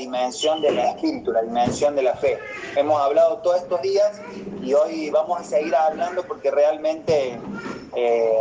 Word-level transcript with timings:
dimensión 0.00 0.60
del 0.62 0.78
espíritu, 0.78 1.30
la 1.30 1.42
dimensión 1.42 1.94
de 1.94 2.02
la 2.02 2.14
fe. 2.14 2.38
Hemos 2.74 3.00
hablado 3.00 3.38
todos 3.38 3.58
estos 3.58 3.80
días 3.82 4.20
y 4.62 4.72
hoy 4.74 5.10
vamos 5.10 5.40
a 5.40 5.44
seguir 5.44 5.74
hablando 5.74 6.26
porque 6.26 6.50
realmente 6.50 7.38
eh, 7.94 8.32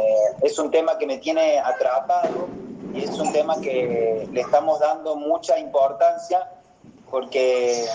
es 0.42 0.58
un 0.58 0.72
tema 0.72 0.98
que 0.98 1.06
me 1.06 1.18
tiene 1.18 1.60
atrapado 1.60 2.48
y 2.94 3.04
es 3.04 3.20
un 3.20 3.32
tema 3.32 3.60
que 3.62 4.28
le 4.32 4.42
estamos 4.42 4.80
dando 4.80 5.16
mucha 5.16 5.60
importancia 5.60 6.50
porque 7.12 7.86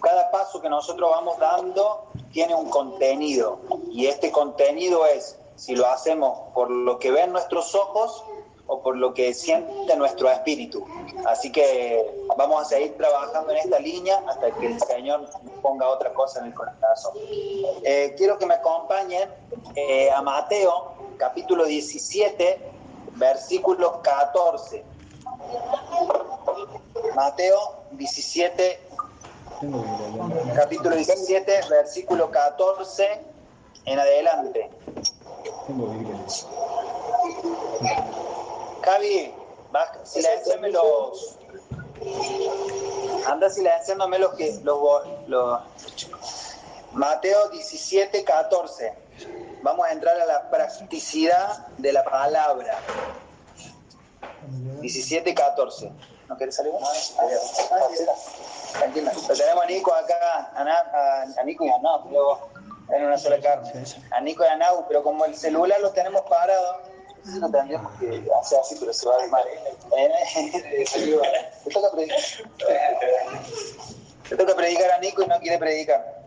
cada 0.00 0.30
paso 0.30 0.60
que 0.60 0.68
nosotros 0.68 1.10
vamos 1.10 1.38
dando 1.38 2.06
tiene 2.32 2.54
un 2.54 2.70
contenido 2.70 3.58
y 3.90 4.06
este 4.06 4.30
contenido 4.30 5.04
es 5.06 5.36
si 5.56 5.74
lo 5.74 5.86
hacemos 5.88 6.38
por 6.54 6.70
lo 6.70 6.98
que 6.98 7.10
ven 7.10 7.32
nuestros 7.32 7.74
ojos 7.74 8.24
o 8.70 8.80
por 8.80 8.96
lo 8.96 9.12
que 9.12 9.34
siente 9.34 9.96
nuestro 9.96 10.30
espíritu. 10.30 10.86
Así 11.26 11.50
que 11.50 12.06
vamos 12.36 12.62
a 12.62 12.64
seguir 12.64 12.96
trabajando 12.96 13.50
en 13.50 13.58
esta 13.58 13.80
línea 13.80 14.22
hasta 14.28 14.52
que 14.52 14.66
el 14.66 14.80
Señor 14.80 15.28
ponga 15.60 15.88
otra 15.88 16.14
cosa 16.14 16.38
en 16.38 16.46
el 16.46 16.54
corazón. 16.54 17.12
Eh, 17.82 18.14
quiero 18.16 18.38
que 18.38 18.46
me 18.46 18.54
acompañen 18.54 19.28
eh, 19.74 20.08
a 20.12 20.22
Mateo, 20.22 20.94
capítulo 21.18 21.64
17, 21.64 22.60
versículo 23.16 24.00
14. 24.02 24.84
Mateo 27.16 27.58
17, 27.90 28.80
capítulo 30.54 30.94
17, 30.94 31.60
versículo 31.68 32.30
14 32.30 33.20
en 33.86 33.98
adelante. 33.98 34.70
Javi, 38.82 39.34
silenciame 40.04 40.70
los. 40.70 41.36
Anda 43.26 43.50
silenciándome 43.50 44.18
los 44.18 44.34
que. 44.34 44.58
Los, 44.62 45.06
los, 45.28 45.60
Mateo 46.92 47.48
17, 47.50 48.24
14. 48.24 48.94
Vamos 49.62 49.86
a 49.86 49.92
entrar 49.92 50.18
a 50.20 50.26
la 50.26 50.50
practicidad 50.50 51.68
de 51.78 51.92
la 51.92 52.04
palabra. 52.04 52.78
17, 54.80 55.34
14. 55.34 55.92
¿No 56.28 56.36
querés 56.36 56.56
salir 56.56 56.72
vos? 56.72 57.14
Tranquila. 58.72 59.12
Lo 59.28 59.34
tenemos 59.34 59.64
a 59.64 59.66
Nico 59.66 59.94
acá, 59.94 60.50
a, 60.54 61.40
a, 61.40 61.44
Nico 61.44 61.64
y 61.64 61.68
a 61.68 61.78
Nau, 61.78 62.08
en 62.88 63.04
una 63.04 63.18
sola 63.18 63.40
carne. 63.40 63.84
A 64.10 64.20
Nico 64.20 64.44
y 64.44 64.46
a 64.46 64.56
Nau, 64.56 64.86
pero 64.88 65.02
como 65.02 65.24
el 65.24 65.36
celular 65.36 65.80
los 65.80 65.92
tenemos 65.92 66.22
parados 66.22 66.76
no 67.24 67.50
tendríamos 67.50 67.92
que 67.98 68.24
hacer 68.40 68.58
así, 68.60 68.76
pero 68.78 68.92
se 68.92 69.06
va 69.06 69.14
a 69.14 69.18
desmar. 69.18 69.44
Te 71.64 71.70
toca 71.70 71.90
predicar. 71.92 72.18
Te 74.28 74.36
toca 74.36 74.54
predicar 74.54 74.90
a 74.92 74.98
Nico 74.98 75.22
y 75.22 75.26
no 75.26 75.38
quiere 75.38 75.58
predicar. 75.58 76.20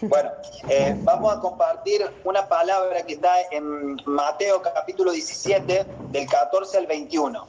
Bueno, 0.00 0.30
eh, 0.68 0.94
vamos 0.98 1.34
a 1.34 1.40
compartir 1.40 2.04
una 2.24 2.46
palabra 2.48 3.02
que 3.02 3.14
está 3.14 3.40
en 3.50 3.96
Mateo 4.04 4.60
capítulo 4.60 5.12
17, 5.12 5.86
del 6.10 6.28
14 6.28 6.78
al 6.78 6.86
21. 6.86 7.46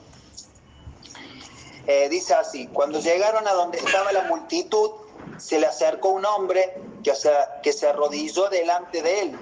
Eh, 1.88 2.10
dice 2.10 2.34
así, 2.34 2.68
cuando 2.68 3.00
llegaron 3.00 3.48
a 3.48 3.54
donde 3.54 3.78
estaba 3.78 4.12
la 4.12 4.24
multitud, 4.24 4.92
se 5.38 5.60
le 5.60 5.68
acercó 5.68 6.10
un 6.10 6.26
hombre 6.26 6.82
que, 7.04 7.12
o 7.12 7.16
sea, 7.16 7.60
que 7.62 7.74
se 7.74 7.88
arrodilló 7.88 8.50
delante 8.50 9.02
de 9.02 9.20
él 9.22 9.40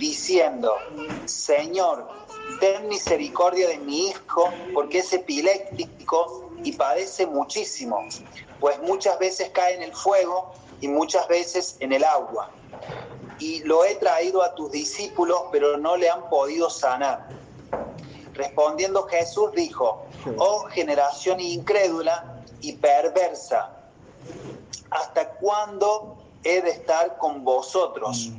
diciendo, 0.00 0.74
Señor, 1.26 2.08
ten 2.60 2.88
misericordia 2.88 3.68
de 3.68 3.78
mi 3.78 4.08
hijo, 4.08 4.52
porque 4.72 4.98
es 4.98 5.12
epiléptico 5.12 6.50
y 6.64 6.72
padece 6.72 7.26
muchísimo, 7.26 8.06
pues 8.58 8.80
muchas 8.82 9.18
veces 9.18 9.50
cae 9.50 9.74
en 9.74 9.82
el 9.82 9.94
fuego 9.94 10.52
y 10.80 10.88
muchas 10.88 11.28
veces 11.28 11.76
en 11.80 11.92
el 11.92 12.04
agua. 12.04 12.50
Y 13.38 13.60
lo 13.64 13.84
he 13.84 13.94
traído 13.96 14.42
a 14.42 14.54
tus 14.54 14.70
discípulos, 14.70 15.44
pero 15.52 15.76
no 15.76 15.96
le 15.96 16.10
han 16.10 16.28
podido 16.28 16.68
sanar. 16.68 17.28
Respondiendo 18.34 19.04
Jesús 19.04 19.52
dijo, 19.52 20.06
oh 20.38 20.64
generación 20.70 21.40
incrédula 21.40 22.42
y 22.60 22.72
perversa, 22.72 23.76
¿hasta 24.90 25.30
cuándo 25.30 26.16
he 26.42 26.60
de 26.62 26.70
estar 26.70 27.18
con 27.18 27.44
vosotros? 27.44 28.30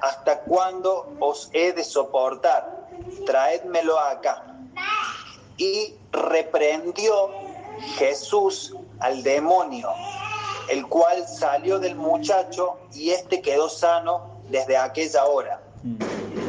¿Hasta 0.00 0.40
cuándo 0.40 1.12
os 1.20 1.50
he 1.52 1.72
de 1.72 1.84
soportar? 1.84 2.88
Traédmelo 3.24 3.98
acá. 3.98 4.44
Y 5.56 5.94
reprendió 6.12 7.30
Jesús 7.96 8.74
al 9.00 9.22
demonio, 9.22 9.88
el 10.68 10.86
cual 10.86 11.26
salió 11.26 11.78
del 11.78 11.94
muchacho 11.94 12.78
y 12.92 13.10
éste 13.10 13.40
quedó 13.40 13.68
sano 13.68 14.40
desde 14.48 14.76
aquella 14.76 15.24
hora. 15.26 15.60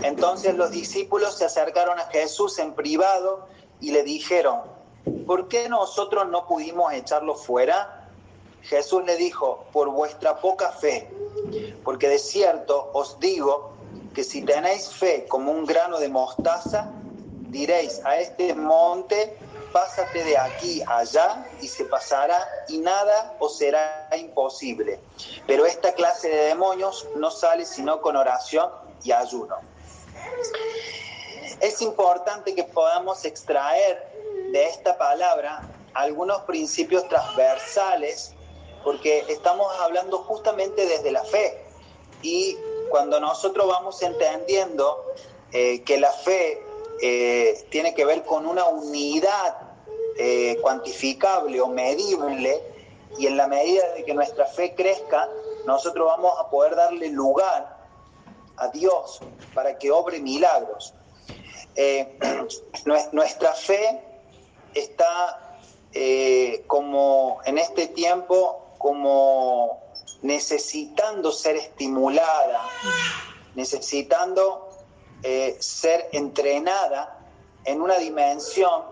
Entonces 0.03 0.55
los 0.55 0.71
discípulos 0.71 1.37
se 1.37 1.45
acercaron 1.45 1.99
a 1.99 2.05
Jesús 2.05 2.59
en 2.59 2.73
privado 2.73 3.47
y 3.79 3.91
le 3.91 4.03
dijeron, 4.03 4.61
¿por 5.25 5.47
qué 5.47 5.69
nosotros 5.69 6.27
no 6.27 6.47
pudimos 6.47 6.93
echarlo 6.93 7.35
fuera? 7.35 7.96
Jesús 8.69 9.03
le 9.05 9.15
dijo, 9.15 9.65
por 9.71 9.89
vuestra 9.89 10.39
poca 10.39 10.71
fe 10.71 11.09
porque 11.83 12.09
de 12.09 12.19
cierto 12.19 12.89
os 12.93 13.19
digo 13.19 13.73
que 14.13 14.23
si 14.23 14.43
tenéis 14.43 14.89
fe 14.89 15.25
como 15.27 15.51
un 15.51 15.65
grano 15.65 15.99
de 15.99 16.09
mostaza, 16.09 16.91
diréis 17.49 18.01
a 18.03 18.17
este 18.17 18.53
monte, 18.55 19.37
pásate 19.71 20.23
de 20.23 20.37
aquí 20.37 20.81
allá 20.87 21.45
y 21.61 21.67
se 21.67 21.85
pasará 21.85 22.45
y 22.67 22.79
nada 22.79 23.35
os 23.39 23.57
será 23.57 24.09
imposible. 24.17 24.99
Pero 25.45 25.65
esta 25.65 25.93
clase 25.93 26.29
de 26.29 26.45
demonios 26.47 27.07
no 27.15 27.31
sale 27.31 27.65
sino 27.65 28.01
con 28.01 28.15
oración 28.15 28.69
y 29.03 29.11
ayuno. 29.11 29.55
Es 31.61 31.81
importante 31.81 32.53
que 32.53 32.63
podamos 32.63 33.23
extraer 33.23 34.11
de 34.51 34.65
esta 34.65 34.97
palabra 34.97 35.65
algunos 35.93 36.41
principios 36.41 37.07
transversales 37.07 38.36
porque 38.87 39.25
estamos 39.27 39.67
hablando 39.81 40.19
justamente 40.19 40.85
desde 40.85 41.11
la 41.11 41.25
fe. 41.25 41.61
Y 42.21 42.55
cuando 42.89 43.19
nosotros 43.19 43.67
vamos 43.67 44.01
entendiendo 44.01 45.03
eh, 45.51 45.81
que 45.83 45.99
la 45.99 46.09
fe 46.09 46.63
eh, 47.01 47.65
tiene 47.69 47.93
que 47.93 48.05
ver 48.05 48.23
con 48.23 48.45
una 48.45 48.63
unidad 48.63 49.57
eh, 50.17 50.57
cuantificable 50.61 51.59
o 51.59 51.67
medible, 51.67 52.63
y 53.17 53.27
en 53.27 53.35
la 53.35 53.47
medida 53.47 53.91
de 53.91 54.05
que 54.05 54.13
nuestra 54.13 54.45
fe 54.45 54.73
crezca, 54.73 55.27
nosotros 55.65 56.07
vamos 56.07 56.39
a 56.39 56.49
poder 56.49 56.77
darle 56.77 57.09
lugar 57.09 57.89
a 58.55 58.69
Dios 58.69 59.19
para 59.53 59.77
que 59.77 59.91
obre 59.91 60.21
milagros. 60.21 60.93
nuestra 63.11 63.51
fe 63.51 64.01
está 64.73 65.57
como 66.67 67.41
en 67.43 67.57
este 67.57 67.87
tiempo 67.87 68.63
como 68.77 69.81
necesitando 70.21 71.31
ser 71.31 71.55
estimulada, 71.55 72.67
necesitando 73.55 74.69
eh, 75.23 75.55
ser 75.59 76.09
entrenada 76.11 77.19
en 77.65 77.81
una 77.81 77.97
dimensión 77.97 78.83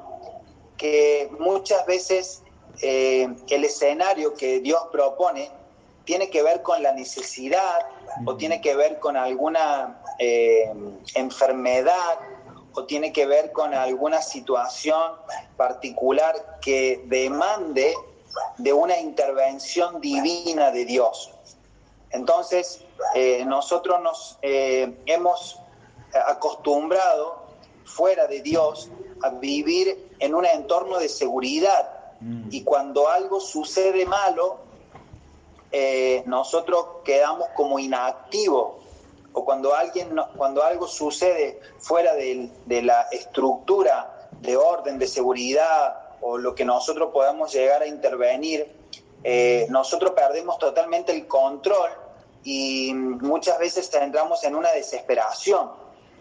que 0.78 1.29
muchas 1.40 1.85
veces 1.85 2.44
eh, 2.81 3.34
el 3.50 3.63
escenario 3.63 4.34
que 4.34 4.59
Dios 4.59 4.81
propone 4.91 5.50
tiene 6.03 6.29
que 6.29 6.44
ver 6.44 6.62
con 6.62 6.84
la 6.84 6.91
necesidad 6.94 7.88
o 8.25 8.35
tiene 8.35 8.62
que 8.62 8.75
ver 8.75 9.00
con 9.00 9.17
alguna 9.17 10.02
eh, 10.19 10.72
enfermedad 11.16 12.19
o 12.73 12.85
tiene 12.85 13.12
que 13.13 13.25
ver 13.25 13.52
con 13.52 13.73
alguna 13.73 14.22
situación 14.22 15.13
particular 15.57 16.59
que 16.62 17.03
demande 17.06 17.94
de 18.57 18.73
una 18.73 19.00
intervención 19.00 20.02
divina 20.02 20.72
de 20.72 20.85
Dios. 20.85 21.32
Entonces, 22.11 22.82
eh, 23.14 23.43
nosotros 23.46 24.02
nos 24.02 24.37
eh, 24.41 24.97
hemos 25.05 25.59
acostumbrado 26.28 27.43
fuera 27.84 28.28
de 28.28 28.41
Dios 28.41 28.90
a 29.22 29.29
vivir 29.29 30.16
en 30.20 30.34
un 30.34 30.46
entorno 30.46 30.97
de 30.97 31.09
seguridad 31.09 31.90
mm. 32.22 32.49
y 32.52 32.64
cuando 32.64 33.09
algo 33.09 33.40
sucede 33.40 34.05
malo, 34.05 34.59
eh, 35.72 36.23
nosotros 36.26 36.85
quedamos 37.03 37.49
como 37.55 37.79
inactivos 37.79 38.76
o 39.34 39.43
cuando, 39.43 39.76
alguien, 39.76 40.16
cuando 40.38 40.64
algo 40.64 40.88
sucede 40.88 41.59
fuera 41.79 42.14
de, 42.14 42.49
de 42.66 42.81
la 42.81 43.02
estructura 43.11 44.29
de 44.40 44.55
orden, 44.55 44.97
de 44.97 45.08
seguridad 45.08 46.04
o 46.22 46.38
lo 46.38 46.56
que 46.56 46.66
nosotros 46.66 47.12
podamos 47.14 47.53
llegar 47.53 47.82
a 47.82 47.88
intervenir, 47.88 48.72
eh, 49.23 49.66
nosotros 49.70 50.12
perdemos 50.12 50.58
totalmente 50.59 51.12
el 51.12 51.28
control 51.28 51.90
y 52.44 52.94
muchas 52.94 53.58
veces 53.58 53.91
entramos 53.94 54.44
en 54.44 54.56
una 54.56 54.72
desesperación. 54.72 55.72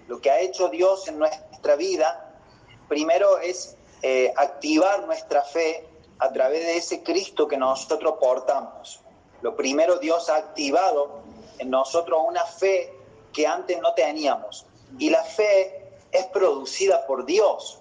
Lo 0.09 0.21
que 0.21 0.31
ha 0.31 0.41
hecho 0.41 0.69
Dios 0.69 1.09
en 1.09 1.19
nuestra 1.19 1.77
vida, 1.77 2.41
primero 2.89 3.39
es 3.39 3.77
eh, 4.03 4.33
activar 4.37 5.07
nuestra 5.07 5.43
fe 5.43 5.87
a 6.19 6.33
través 6.33 6.65
de 6.65 6.77
ese 6.77 7.03
Cristo 7.03 7.47
que 7.47 7.57
nosotros 7.57 8.15
portamos. 8.21 9.01
Lo 9.43 9.55
primero, 9.57 9.99
Dios 9.99 10.31
ha 10.31 10.37
activado 10.37 11.21
en 11.59 11.71
nosotros 11.71 12.23
una 12.27 12.45
fe 12.45 12.93
que 13.33 13.47
antes 13.47 13.79
no 13.81 13.93
teníamos. 13.93 14.67
Y 14.99 15.11
la 15.11 15.23
fe 15.23 15.93
es 16.11 16.25
producida 16.27 17.07
por 17.07 17.27
Dios. 17.27 17.81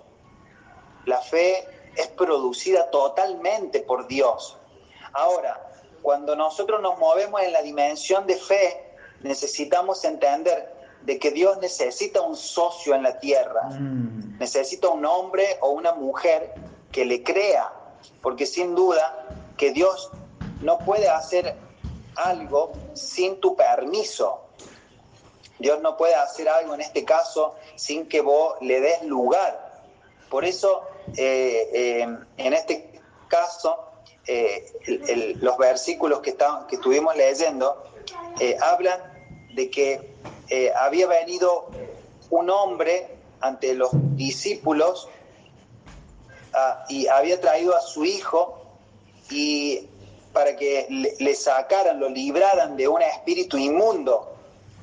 La 1.05 1.21
fe 1.21 1.65
es 1.95 2.07
producida 2.07 2.89
totalmente 2.89 3.81
por 3.81 4.07
Dios. 4.07 4.57
Ahora, 5.13 5.71
cuando 6.01 6.35
nosotros 6.35 6.81
nos 6.81 6.97
movemos 6.99 7.41
en 7.41 7.53
la 7.53 7.61
dimensión 7.61 8.27
de 8.27 8.35
fe, 8.35 8.95
necesitamos 9.21 10.03
entender 10.03 10.73
de 11.01 11.19
que 11.19 11.31
Dios 11.31 11.57
necesita 11.59 12.21
un 12.21 12.35
socio 12.35 12.95
en 12.95 13.03
la 13.03 13.19
tierra, 13.19 13.69
mm. 13.69 14.37
necesita 14.39 14.89
un 14.89 15.05
hombre 15.05 15.57
o 15.61 15.71
una 15.71 15.93
mujer 15.93 16.53
que 16.91 17.05
le 17.05 17.23
crea, 17.23 17.71
porque 18.21 18.45
sin 18.45 18.75
duda 18.75 19.27
que 19.57 19.71
Dios 19.71 20.09
no 20.61 20.79
puede 20.79 21.09
hacer 21.09 21.55
algo 22.15 22.71
sin 22.93 23.39
tu 23.39 23.55
permiso. 23.55 24.41
Dios 25.59 25.81
no 25.81 25.95
puede 25.97 26.15
hacer 26.15 26.49
algo 26.49 26.73
en 26.73 26.81
este 26.81 27.05
caso 27.05 27.55
sin 27.75 28.07
que 28.07 28.21
vos 28.21 28.55
le 28.61 28.81
des 28.81 29.03
lugar. 29.03 29.81
Por 30.29 30.45
eso, 30.45 30.83
eh, 31.15 31.69
eh, 31.73 32.17
en 32.37 32.53
este 32.53 32.99
caso, 33.27 33.77
eh, 34.27 34.65
los 35.41 35.57
versículos 35.57 36.21
que, 36.21 36.35
que 36.67 36.75
estuvimos 36.75 37.15
leyendo 37.15 37.83
hablan 38.61 38.99
de 39.53 39.69
que 39.69 40.13
había 40.75 41.07
venido 41.07 41.69
un 42.29 42.49
hombre 42.49 43.17
ante 43.41 43.73
los 43.73 43.91
discípulos 44.15 45.09
ah, 46.53 46.85
y 46.87 47.07
había 47.07 47.39
traído 47.39 47.75
a 47.75 47.81
su 47.81 48.05
hijo 48.05 48.63
y 49.29 49.89
para 50.31 50.55
que 50.55 50.87
le, 50.89 51.35
sacaran, 51.35 51.99
lo 51.99 52.09
libraran 52.09 52.75
de 52.75 52.87
un 52.87 53.01
espíritu 53.01 53.57
inmundo, 53.57 54.35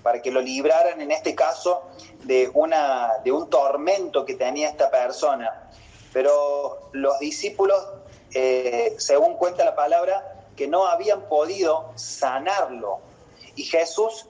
para 0.03 0.23
que 0.23 0.31
lo 0.31 0.41
libraran 0.41 1.01
en 1.01 1.11
este 1.11 1.35
caso 1.35 1.83
de, 2.23 2.51
una, 2.55 3.19
de 3.25 3.33
un 3.33 3.51
tormento 3.51 4.25
que 4.25 4.35
tenía 4.35 4.69
esta 4.69 4.91
persona. 4.91 5.71
Pero 6.13 6.91
los 6.93 7.19
discípulos, 7.19 7.79
eh, 8.35 8.95
según 8.99 9.35
cuenta 9.37 9.65
la 9.65 9.75
palabra, 9.75 10.47
que 10.57 10.67
no 10.67 10.87
habían 10.87 11.23
podido 11.29 11.93
sanarlo. 11.95 12.99
Y 13.57 13.65
Jesús 13.65 14.27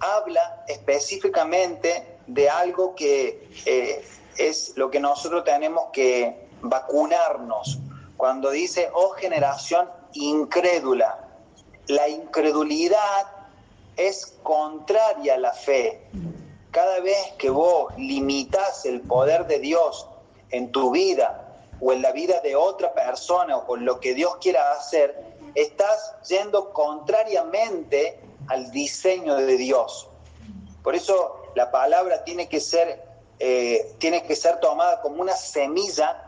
habla 0.00 0.64
específicamente 0.68 2.18
de 2.26 2.48
algo 2.48 2.94
que 2.94 3.48
eh, 3.64 4.04
es 4.38 4.72
lo 4.76 4.90
que 4.90 5.00
nosotros 5.00 5.44
tenemos 5.44 5.86
que 5.92 6.48
vacunarnos. 6.62 7.78
Cuando 8.16 8.50
dice, 8.50 8.90
oh 8.94 9.10
generación 9.10 9.88
incrédula. 10.14 11.28
La 11.88 12.08
incredulidad 12.08 13.26
es 13.96 14.34
contraria 14.42 15.34
a 15.34 15.38
la 15.38 15.52
fe. 15.52 16.02
Cada 16.70 17.00
vez 17.00 17.32
que 17.38 17.50
vos 17.50 17.92
limitas 17.96 18.84
el 18.84 19.00
poder 19.02 19.46
de 19.46 19.58
Dios 19.60 20.06
en 20.50 20.72
tu 20.72 20.90
vida 20.90 21.42
o 21.80 21.92
en 21.92 22.02
la 22.02 22.12
vida 22.12 22.40
de 22.40 22.56
otra 22.56 22.92
persona 22.94 23.56
o 23.56 23.76
en 23.76 23.84
lo 23.84 24.00
que 24.00 24.14
Dios 24.14 24.36
quiera 24.40 24.72
hacer, 24.72 25.22
estás 25.54 26.14
yendo 26.28 26.72
contrariamente 26.72 28.20
al 28.48 28.70
diseño 28.70 29.36
de 29.36 29.56
Dios. 29.56 30.08
Por 30.82 30.94
eso 30.94 31.42
la 31.54 31.70
palabra 31.70 32.24
tiene 32.24 32.48
que 32.48 32.60
ser, 32.60 33.02
eh, 33.38 33.94
tiene 33.98 34.22
que 34.22 34.36
ser 34.36 34.60
tomada 34.60 35.00
como 35.00 35.20
una 35.20 35.34
semilla 35.34 36.22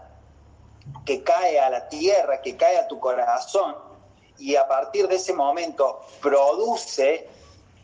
que 1.05 1.23
cae 1.23 1.61
a 1.61 1.71
la 1.71 1.89
tierra, 1.89 2.41
que 2.41 2.57
cae 2.57 2.79
a 2.79 2.89
tu 2.89 2.99
corazón, 2.99 3.77
y 4.39 4.57
a 4.57 4.67
partir 4.67 5.09
de 5.09 5.17
ese 5.17 5.33
momento 5.33 6.01
produce 6.21 7.15
eh, 7.15 7.29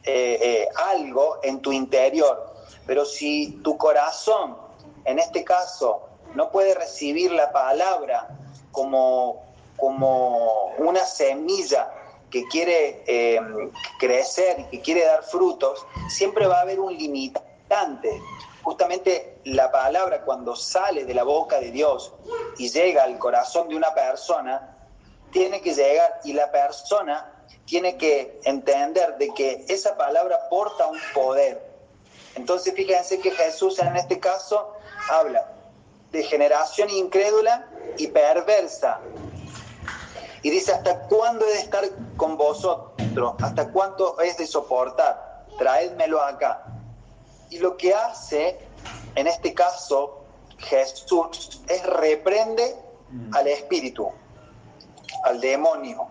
eh, 0.04 0.68
algo 0.76 1.40
en 1.42 1.60
tu 1.60 1.72
interior. 1.72 2.54
Pero 2.86 3.04
si 3.04 3.60
tu 3.62 3.76
corazón, 3.76 4.56
en 5.04 5.18
este 5.18 5.44
caso, 5.44 6.08
no 6.34 6.50
puede 6.50 6.74
recibir 6.74 7.32
la 7.32 7.52
palabra 7.52 8.28
como, 8.72 9.42
como 9.76 10.74
una 10.78 11.04
semilla 11.06 11.90
que 12.30 12.44
quiere 12.48 13.04
eh, 13.06 13.40
crecer 13.98 14.60
y 14.60 14.64
que 14.76 14.82
quiere 14.82 15.04
dar 15.04 15.22
frutos, 15.22 15.86
siempre 16.08 16.46
va 16.46 16.58
a 16.58 16.62
haber 16.62 16.80
un 16.80 16.92
limitante 16.92 18.20
justamente 18.62 19.38
la 19.44 19.70
palabra 19.70 20.22
cuando 20.22 20.56
sale 20.56 21.04
de 21.04 21.14
la 21.14 21.22
boca 21.22 21.60
de 21.60 21.70
Dios 21.70 22.12
y 22.56 22.70
llega 22.70 23.04
al 23.04 23.18
corazón 23.18 23.68
de 23.68 23.76
una 23.76 23.94
persona, 23.94 24.76
tiene 25.30 25.60
que 25.60 25.74
llegar 25.74 26.20
y 26.24 26.32
la 26.32 26.50
persona 26.50 27.30
tiene 27.66 27.96
que 27.96 28.40
entender 28.44 29.16
de 29.18 29.28
que 29.34 29.64
esa 29.68 29.96
palabra 29.96 30.48
porta 30.48 30.86
un 30.86 30.98
poder. 31.12 31.62
Entonces 32.34 32.74
fíjense 32.74 33.20
que 33.20 33.30
Jesús 33.30 33.78
en 33.78 33.94
este 33.96 34.18
caso 34.18 34.74
habla 35.10 35.46
de 36.14 36.22
generación 36.22 36.88
incrédula 36.90 37.66
y 37.98 38.06
perversa. 38.06 39.00
Y 40.42 40.50
dice, 40.50 40.72
¿hasta 40.72 41.00
cuándo 41.08 41.44
he 41.46 41.54
de 41.54 41.58
estar 41.58 41.84
con 42.16 42.36
vosotros? 42.36 43.34
¿Hasta 43.42 43.70
cuánto 43.72 44.20
es 44.20 44.38
de 44.38 44.46
soportar? 44.46 45.44
Traédmelo 45.58 46.22
acá. 46.22 46.62
Y 47.50 47.58
lo 47.58 47.76
que 47.76 47.92
hace, 47.92 48.58
en 49.16 49.26
este 49.26 49.54
caso, 49.54 50.20
Jesús 50.58 51.62
es 51.68 51.84
reprende 51.84 52.76
al 53.32 53.48
espíritu, 53.48 54.10
al 55.24 55.40
demonio, 55.40 56.06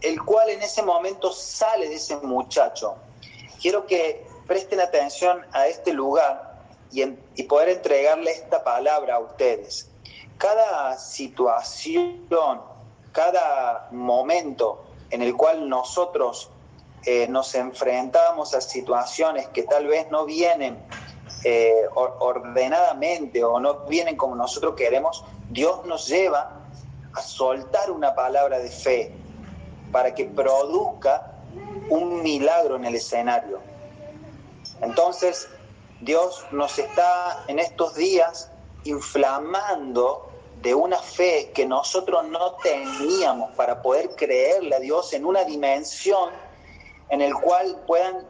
el 0.00 0.22
cual 0.24 0.48
en 0.50 0.62
ese 0.62 0.82
momento 0.82 1.32
sale 1.32 1.88
de 1.88 1.96
ese 1.96 2.16
muchacho. 2.16 2.96
Quiero 3.60 3.86
que 3.86 4.26
presten 4.46 4.80
atención 4.80 5.44
a 5.52 5.66
este 5.66 5.92
lugar 5.92 6.51
y, 6.92 7.42
poder 7.44 7.70
entregarle 7.70 8.32
esta 8.32 8.62
palabra 8.62 9.16
a 9.16 9.18
ustedes. 9.18 9.88
Cada 10.38 10.98
situación, 10.98 12.60
cada 13.12 13.88
momento 13.90 14.84
en 15.10 15.22
el 15.22 15.36
cual 15.36 15.68
nosotros 15.68 16.50
eh, 17.04 17.26
nos 17.28 17.54
enfrentamos 17.54 18.54
a 18.54 18.60
situaciones 18.60 19.48
que 19.48 19.62
tal 19.64 19.86
vez 19.86 20.10
no 20.10 20.24
vienen 20.24 20.78
eh, 21.44 21.86
ordenadamente 21.94 23.42
o 23.42 23.58
no 23.58 23.80
vienen 23.86 24.16
como 24.16 24.36
nosotros 24.36 24.74
queremos, 24.76 25.24
Dios 25.50 25.84
nos 25.86 26.06
lleva 26.06 26.60
a 27.14 27.20
soltar 27.20 27.90
una 27.90 28.14
palabra 28.14 28.58
de 28.58 28.70
fe 28.70 29.12
para 29.90 30.14
que 30.14 30.24
produzca 30.24 31.32
un 31.90 32.22
milagro 32.22 32.76
en 32.76 32.84
el 32.84 32.94
escenario. 32.94 33.60
Entonces, 34.80 35.48
Dios 36.02 36.44
nos 36.50 36.80
está 36.80 37.44
en 37.46 37.60
estos 37.60 37.94
días 37.94 38.50
inflamando 38.82 40.28
de 40.60 40.74
una 40.74 40.98
fe 40.98 41.52
que 41.54 41.64
nosotros 41.64 42.26
no 42.28 42.56
teníamos 42.56 43.52
para 43.54 43.80
poder 43.82 44.16
creerle 44.16 44.74
a 44.74 44.80
Dios 44.80 45.12
en 45.12 45.24
una 45.24 45.44
dimensión 45.44 46.30
en 47.08 47.20
el 47.20 47.32
cual 47.34 47.84
puedan, 47.86 48.26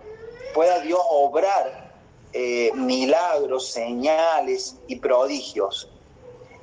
pueda 0.52 0.80
Dios 0.80 1.00
obrar 1.08 1.94
eh, 2.34 2.72
milagros, 2.74 3.68
señales 3.68 4.76
y 4.86 4.96
prodigios. 4.96 5.88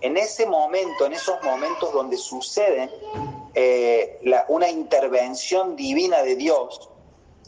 En 0.01 0.15
ese 0.15 0.45
momento, 0.45 1.07
en 1.07 1.13
esos 1.13 1.41
momentos 1.41 1.91
donde 1.91 2.17
sucede 2.17 2.91
eh, 3.55 4.19
una 4.47 4.69
intervención 4.69 5.75
divina 5.75 6.21
de 6.21 6.35
Dios, 6.35 6.87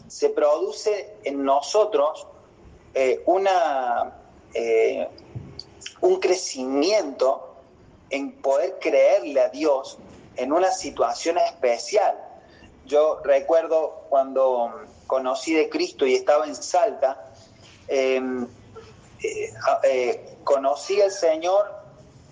se 0.08 0.30
produce 0.30 1.16
en 1.26 1.44
nosotros 1.44 2.28
eh, 2.94 3.22
una, 3.26 4.14
un 6.02 6.20
crecimiento 6.20 7.56
en 8.10 8.34
poder 8.34 8.78
creerle 8.80 9.40
a 9.40 9.50
Dios 9.50 9.98
en 10.36 10.52
una 10.52 10.72
situación 10.72 11.38
especial. 11.38 12.18
Yo 12.86 13.22
recuerdo 13.24 14.06
cuando 14.10 14.86
conocí 15.08 15.54
de 15.54 15.70
Cristo 15.70 16.06
y 16.06 16.16
estaba 16.16 16.46
en 16.46 16.56
Salta, 16.56 17.32
em, 17.88 18.48
eh, 19.24 19.54
eh, 19.84 20.38
conocí 20.44 21.02
al 21.02 21.12
Señor 21.12 21.72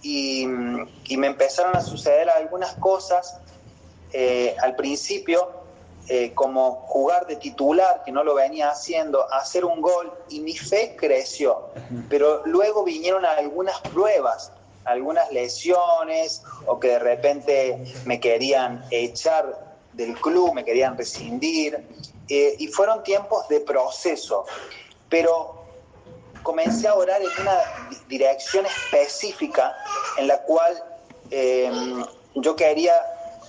y, 0.02 0.46
me 0.48 1.28
empezaron 1.28 1.76
a 1.76 1.82
suceder 1.82 2.30
algunas 2.30 2.74
cosas 2.76 3.38
eh, 4.14 4.56
al 4.62 4.76
principio, 4.76 5.59
como 6.34 6.86
jugar 6.88 7.28
de 7.28 7.36
titular, 7.36 8.02
que 8.04 8.12
no 8.12 8.24
lo 8.24 8.34
venía 8.34 8.72
haciendo, 8.72 9.32
hacer 9.32 9.64
un 9.64 9.80
gol 9.80 10.12
y 10.30 10.40
mi 10.40 10.56
fe 10.56 10.96
creció. 10.98 11.70
Pero 12.10 12.44
luego 12.46 12.84
vinieron 12.84 13.26
algunas 13.26 13.80
pruebas, 13.82 14.52
algunas 14.86 15.32
lesiones 15.32 16.44
o 16.66 16.80
que 16.80 16.90
de 16.90 17.00
repente 17.00 17.84
me 18.06 18.20
querían 18.20 18.84
echar 18.90 19.78
del 19.94 20.16
club, 20.20 20.54
me 20.54 20.64
querían 20.64 20.98
rescindir, 20.98 21.88
eh, 22.30 22.56
y 22.60 22.68
fueron 22.68 23.04
tiempos 23.04 23.48
de 23.48 23.60
proceso, 23.60 24.46
pero 25.10 25.66
comencé 26.44 26.88
a 26.88 26.94
orar 26.94 27.22
en 27.22 27.30
una 27.42 27.58
dirección 28.08 28.66
específica 28.66 29.76
en 30.18 30.28
la 30.28 30.42
cual 30.44 30.84
em, 31.32 32.06
yo 32.36 32.56
quería 32.56 32.94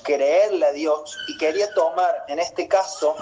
creerle 0.02 0.66
a 0.66 0.73
Dios 0.73 1.16
y 1.28 1.37
quería 1.38 1.73
tomar 1.75 2.25
en 2.28 2.38
este 2.38 2.69
caso 2.69 3.16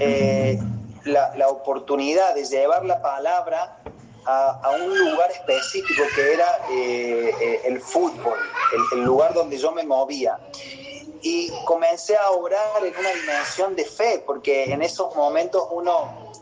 eh, 0.00 0.58
la, 1.04 1.48
oportunidad 1.48 2.34
de 2.34 2.44
llevar 2.44 2.84
la 2.86 3.02
palabra 3.02 3.78
a, 4.24 4.70
un 4.82 4.98
lugar 4.98 5.30
específico 5.30 6.02
que 6.14 6.32
era 6.32 6.58
eh, 6.70 7.34
eh, 7.40 7.60
el 7.64 7.80
fútbol, 7.80 8.38
el, 8.92 9.02
lugar 9.02 9.34
donde 9.34 9.58
yo 9.58 9.72
me 9.72 9.84
movía. 9.84 10.38
Y 11.22 11.50
comencé 11.66 12.16
a 12.16 12.30
orar 12.30 12.82
en 12.82 12.96
una 12.96 13.10
dimensión 13.10 13.76
de 13.76 13.84
fe, 13.84 14.22
porque 14.24 14.72
en 14.72 14.80
esos 14.80 15.14
momentos 15.14 15.68
uno 15.70 16.32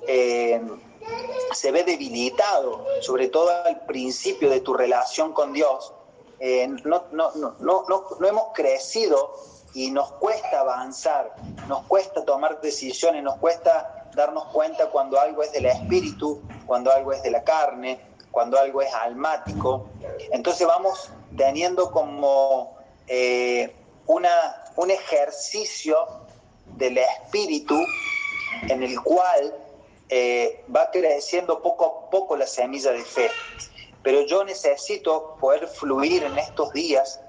se 1.52 1.72
ve 1.72 1.82
debilitado, 1.82 2.86
sobre 3.00 3.28
todo 3.28 3.50
al 3.64 3.80
principio 3.86 4.50
de 4.50 4.60
tu 4.60 4.74
relación 4.74 5.32
con 5.32 5.52
Dios. 5.52 5.92
no, 6.84 7.04
no, 7.10 7.32
no, 7.34 7.54
no, 7.58 8.06
no 8.20 8.28
hemos 8.28 8.52
crecido 8.54 9.34
y 9.74 9.90
nos 9.90 10.10
cuesta 10.12 10.60
avanzar, 10.60 11.34
nos 11.66 11.84
cuesta 11.86 12.24
tomar 12.24 12.60
decisiones, 12.60 13.22
nos 13.22 13.36
cuesta 13.36 14.08
darnos 14.14 14.46
cuenta 14.46 14.90
cuando 14.90 15.20
algo 15.20 15.42
es 15.42 15.52
del 15.52 15.66
espíritu, 15.66 16.42
cuando 16.66 16.92
algo 16.92 17.12
es 17.12 17.22
de 17.22 17.30
la 17.30 17.44
carne, 17.44 18.00
cuando 18.30 18.58
algo 18.58 18.82
es 18.82 18.92
almático. 18.92 19.86
Entonces 20.32 20.66
vamos 20.66 21.10
teniendo 21.36 21.90
como 21.90 22.76
eh, 23.06 23.74
una, 24.06 24.64
un 24.76 24.90
ejercicio 24.90 25.96
del 26.76 26.98
espíritu 26.98 27.76
en 28.68 28.82
el 28.82 29.00
cual 29.02 29.54
eh, 30.08 30.64
va 30.74 30.90
creciendo 30.90 31.60
poco 31.62 31.84
a 31.84 32.10
poco 32.10 32.36
la 32.36 32.46
semilla 32.46 32.92
de 32.92 33.04
fe. 33.04 33.30
Pero 34.02 34.22
yo 34.22 34.44
necesito 34.44 35.36
poder 35.40 35.66
fluir 35.66 36.22
en 36.22 36.38
estos 36.38 36.72
días 36.72 37.20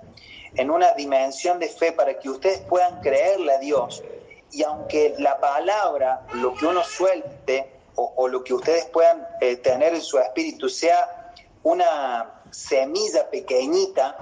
en 0.56 0.70
una 0.70 0.94
dimensión 0.94 1.60
de 1.60 1.70
fe 1.70 1.92
para 1.92 2.18
que 2.20 2.30
ustedes 2.30 2.60
puedan 2.62 3.00
creerle 3.02 3.54
a 3.54 3.60
Dios. 3.60 4.04
Y 4.52 4.64
aunque 4.64 5.16
la 5.20 5.40
palabra, 5.40 6.26
lo 6.34 6.54
que 6.56 6.66
uno 6.66 6.84
suelte 6.84 7.80
o, 7.96 8.28
lo 8.28 8.44
que 8.44 8.54
ustedes 8.54 8.86
puedan 8.86 9.28
eh, 9.42 9.58
tener 9.58 9.94
en 9.94 10.02
su 10.02 10.18
espíritu 10.20 10.70
sea 10.70 11.34
una 11.64 12.44
semilla 12.50 13.30
pequeñita, 13.30 14.18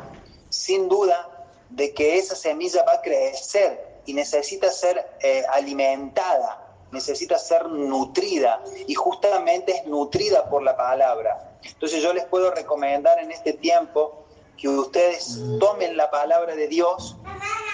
sin 0.50 0.90
duda 0.90 1.48
de 1.70 1.94
que 1.94 2.18
esa 2.18 2.36
semilla 2.36 2.84
va 2.84 2.94
a 2.94 3.02
crecer 3.02 4.02
y 4.06 4.14
necesita 4.14 4.72
ser 4.72 5.18
eh, 5.22 5.44
alimentada, 5.52 6.66
necesita 6.92 7.38
ser 7.38 7.68
nutrida 7.68 8.64
y 8.88 8.96
justamente 8.96 9.74
es 9.74 9.86
nutrida 9.86 10.50
por 10.50 10.64
la 10.64 10.76
palabra. 10.76 11.60
Entonces 11.64 12.02
yo 12.02 12.14
les 12.14 12.26
puedo 12.26 12.52
recomendar 12.52 13.20
en 13.20 13.32
este 13.32 13.54
tiempo 13.54 14.27
que 14.58 14.68
ustedes 14.68 15.40
tomen 15.60 15.96
la 15.96 16.10
palabra 16.10 16.56
de 16.56 16.68
Dios 16.68 17.16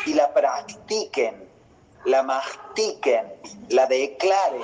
y 0.05 0.13
la 0.13 0.33
practiquen, 0.33 1.49
la 2.05 2.23
mastiquen, 2.23 3.33
la 3.69 3.85
declaren. 3.85 4.61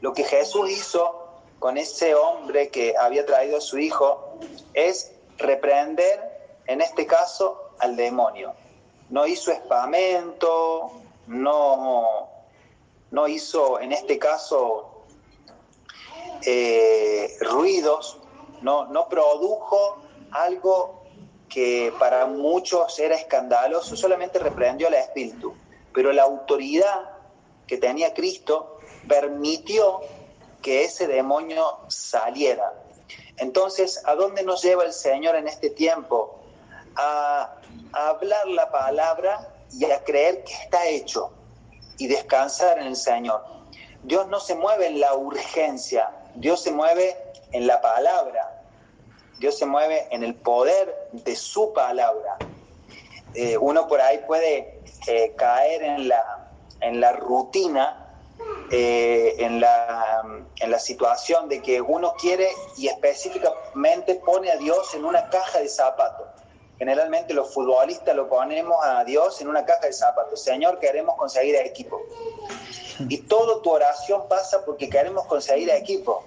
Lo 0.00 0.12
que 0.12 0.24
Jesús 0.24 0.70
hizo 0.70 1.26
con 1.58 1.76
ese 1.76 2.14
hombre 2.14 2.70
que 2.70 2.94
había 2.96 3.26
traído 3.26 3.58
a 3.58 3.60
su 3.60 3.78
hijo 3.78 4.38
es 4.74 5.12
reprender, 5.38 6.54
en 6.66 6.80
este 6.80 7.06
caso, 7.06 7.70
al 7.78 7.96
demonio. 7.96 8.54
No 9.10 9.26
hizo 9.26 9.50
espamento, 9.50 10.92
no, 11.26 12.28
no 13.10 13.28
hizo, 13.28 13.80
en 13.80 13.92
este 13.92 14.18
caso, 14.18 15.02
eh, 16.44 17.36
ruidos, 17.40 18.18
no, 18.62 18.86
no 18.86 19.08
produjo 19.08 19.96
algo 20.30 20.95
que 21.48 21.92
para 21.98 22.26
muchos 22.26 22.98
era 22.98 23.14
escandaloso, 23.14 23.96
solamente 23.96 24.38
reprendió 24.38 24.88
al 24.88 24.94
espíritu, 24.94 25.54
pero 25.92 26.12
la 26.12 26.24
autoridad 26.24 27.10
que 27.66 27.78
tenía 27.78 28.14
Cristo 28.14 28.78
permitió 29.08 30.00
que 30.62 30.84
ese 30.84 31.06
demonio 31.06 31.78
saliera. 31.88 32.72
Entonces, 33.36 34.02
¿a 34.04 34.14
dónde 34.14 34.42
nos 34.42 34.62
lleva 34.62 34.84
el 34.84 34.92
Señor 34.92 35.36
en 35.36 35.46
este 35.46 35.70
tiempo? 35.70 36.40
A, 36.96 37.52
hablar 37.92 38.46
la 38.48 38.70
palabra 38.70 39.54
y 39.72 39.84
a 39.86 40.02
creer 40.04 40.44
que 40.44 40.52
está 40.52 40.86
hecho 40.86 41.30
y 41.98 42.08
descansar 42.08 42.78
en 42.78 42.88
el 42.88 42.96
Señor. 42.96 43.42
Dios 44.02 44.26
no 44.28 44.40
se 44.40 44.54
mueve 44.54 44.86
en 44.86 45.00
la 45.00 45.14
urgencia, 45.14 46.10
Dios 46.34 46.62
se 46.62 46.72
mueve 46.72 47.16
en 47.52 47.66
la 47.66 47.80
palabra, 47.80 48.55
Dios 49.38 49.58
se 49.58 49.66
mueve 49.66 50.06
en 50.10 50.24
el 50.24 50.34
poder 50.34 51.08
de 51.12 51.36
su 51.36 51.72
palabra. 51.72 52.38
Eh, 53.34 53.58
uno 53.58 53.86
por 53.86 54.00
ahí 54.00 54.20
puede 54.26 54.80
eh, 55.06 55.34
caer 55.36 55.82
en 55.82 56.08
la, 56.08 56.50
en 56.80 57.00
la 57.00 57.12
rutina, 57.12 58.02
eh, 58.70 59.34
en, 59.38 59.60
la, 59.60 60.22
en 60.60 60.70
la 60.70 60.78
situación 60.78 61.48
de 61.48 61.60
que 61.60 61.80
uno 61.80 62.14
quiere 62.18 62.48
y 62.78 62.88
específicamente 62.88 64.14
pone 64.16 64.50
a 64.50 64.56
Dios 64.56 64.94
en 64.94 65.04
una 65.04 65.28
caja 65.28 65.58
de 65.58 65.68
zapatos. 65.68 66.26
Generalmente 66.78 67.32
los 67.32 67.52
futbolistas 67.52 68.14
lo 68.14 68.28
ponemos 68.28 68.76
a 68.84 69.04
Dios 69.04 69.40
en 69.40 69.48
una 69.48 69.64
caja 69.64 69.86
de 69.86 69.92
zapatos. 69.92 70.42
Señor, 70.42 70.78
queremos 70.78 71.16
conseguir 71.16 71.56
equipo. 71.56 72.00
Y 73.08 73.18
toda 73.18 73.60
tu 73.62 73.70
oración 73.70 74.28
pasa 74.28 74.64
porque 74.64 74.88
queremos 74.88 75.26
conseguir 75.26 75.70
equipo 75.70 76.24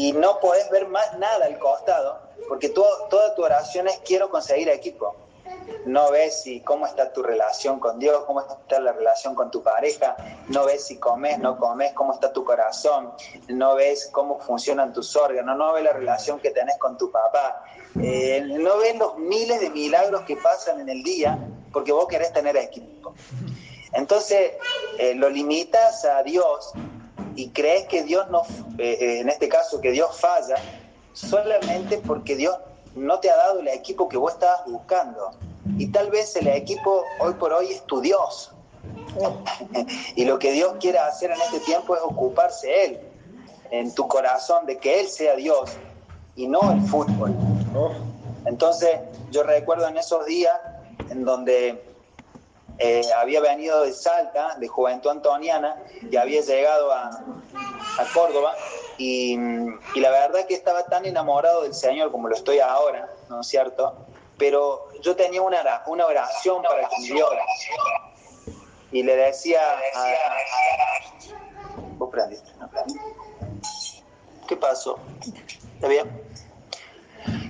y 0.00 0.12
no 0.12 0.38
podés 0.38 0.70
ver 0.70 0.86
más 0.86 1.18
nada 1.18 1.46
al 1.46 1.58
costado, 1.58 2.20
porque 2.48 2.68
toda 2.68 3.34
tu 3.34 3.42
oración 3.42 3.88
es 3.88 3.98
quiero 4.06 4.30
conseguir 4.30 4.68
equipo. 4.68 5.16
No 5.86 6.12
ves 6.12 6.42
si 6.42 6.60
cómo 6.60 6.86
está 6.86 7.12
tu 7.12 7.20
relación 7.20 7.80
con 7.80 7.98
Dios, 7.98 8.22
cómo 8.24 8.40
está 8.40 8.78
la 8.78 8.92
relación 8.92 9.34
con 9.34 9.50
tu 9.50 9.60
pareja, 9.60 10.16
no 10.46 10.66
ves 10.66 10.86
si 10.86 10.98
comes, 10.98 11.40
no 11.40 11.58
comes, 11.58 11.94
cómo 11.94 12.12
está 12.12 12.32
tu 12.32 12.44
corazón, 12.44 13.12
no 13.48 13.74
ves 13.74 14.08
cómo 14.12 14.38
funcionan 14.38 14.92
tus 14.92 15.16
órganos, 15.16 15.56
no 15.56 15.72
ves 15.72 15.82
la 15.82 15.92
relación 15.92 16.38
que 16.38 16.52
tenés 16.52 16.78
con 16.78 16.96
tu 16.96 17.10
papá, 17.10 17.64
eh, 18.00 18.40
no 18.44 18.78
ves 18.78 18.96
los 18.96 19.18
miles 19.18 19.58
de 19.60 19.70
milagros 19.70 20.22
que 20.22 20.36
pasan 20.36 20.78
en 20.80 20.90
el 20.90 21.02
día 21.02 21.36
porque 21.72 21.90
vos 21.90 22.06
querés 22.06 22.32
tener 22.32 22.56
equipo. 22.56 23.14
Entonces, 23.92 24.52
eh, 24.96 25.16
lo 25.16 25.28
limitas 25.28 26.04
a 26.04 26.22
Dios 26.22 26.72
y 27.38 27.50
crees 27.50 27.86
que 27.86 28.02
Dios 28.02 28.28
no, 28.30 28.42
eh, 28.78 28.98
eh, 29.00 29.20
en 29.20 29.28
este 29.28 29.48
caso, 29.48 29.80
que 29.80 29.92
Dios 29.92 30.18
falla, 30.18 30.56
solamente 31.12 31.98
porque 31.98 32.34
Dios 32.34 32.56
no 32.96 33.20
te 33.20 33.30
ha 33.30 33.36
dado 33.36 33.60
el 33.60 33.68
equipo 33.68 34.08
que 34.08 34.16
vos 34.16 34.32
estabas 34.32 34.66
buscando. 34.66 35.30
Y 35.78 35.86
tal 35.92 36.10
vez 36.10 36.34
el 36.34 36.48
equipo 36.48 37.04
hoy 37.20 37.34
por 37.34 37.52
hoy 37.52 37.70
es 37.70 37.84
tu 37.84 38.00
Dios. 38.00 38.50
y 40.16 40.24
lo 40.24 40.40
que 40.40 40.50
Dios 40.50 40.74
quiere 40.80 40.98
hacer 40.98 41.30
en 41.30 41.40
este 41.40 41.60
tiempo 41.60 41.94
es 41.94 42.02
ocuparse 42.02 42.84
Él, 42.86 43.00
en 43.70 43.94
tu 43.94 44.08
corazón, 44.08 44.66
de 44.66 44.76
que 44.78 44.98
Él 44.98 45.06
sea 45.06 45.36
Dios 45.36 45.70
y 46.34 46.48
no 46.48 46.72
el 46.72 46.80
fútbol. 46.88 47.36
Entonces, 48.46 48.98
yo 49.30 49.44
recuerdo 49.44 49.86
en 49.86 49.96
esos 49.96 50.26
días 50.26 50.58
en 51.08 51.24
donde 51.24 51.87
eh, 52.78 53.02
había 53.16 53.40
venido 53.40 53.82
de 53.82 53.92
Salta, 53.92 54.54
de 54.56 54.68
Juventud 54.68 55.10
Antoniana, 55.10 55.82
y 56.10 56.16
había 56.16 56.42
llegado 56.42 56.92
a, 56.92 57.10
Córdoba, 58.14 58.54
y, 58.96 59.36
la 59.96 60.10
verdad 60.10 60.46
que 60.46 60.54
estaba 60.54 60.84
tan 60.84 61.04
enamorado 61.04 61.62
del 61.62 61.74
Señor 61.74 62.12
como 62.12 62.28
lo 62.28 62.34
estoy 62.36 62.60
ahora, 62.60 63.10
¿no 63.28 63.40
es 63.40 63.48
cierto? 63.48 63.96
Pero 64.38 64.88
yo 65.00 65.16
tenía 65.16 65.42
una, 65.42 65.82
una 65.86 66.06
oración 66.06 66.62
para 66.62 66.88
con 66.88 67.02
Dios, 67.02 67.30
y 68.92 69.02
le 69.02 69.16
decía 69.16 69.60
a... 69.94 70.06
¿Vos 71.98 72.10
prendiste? 72.10 72.50
¿Qué 74.46 74.56
pasó? 74.56 74.98
¿Está 75.74 75.88
bien? 75.88 76.22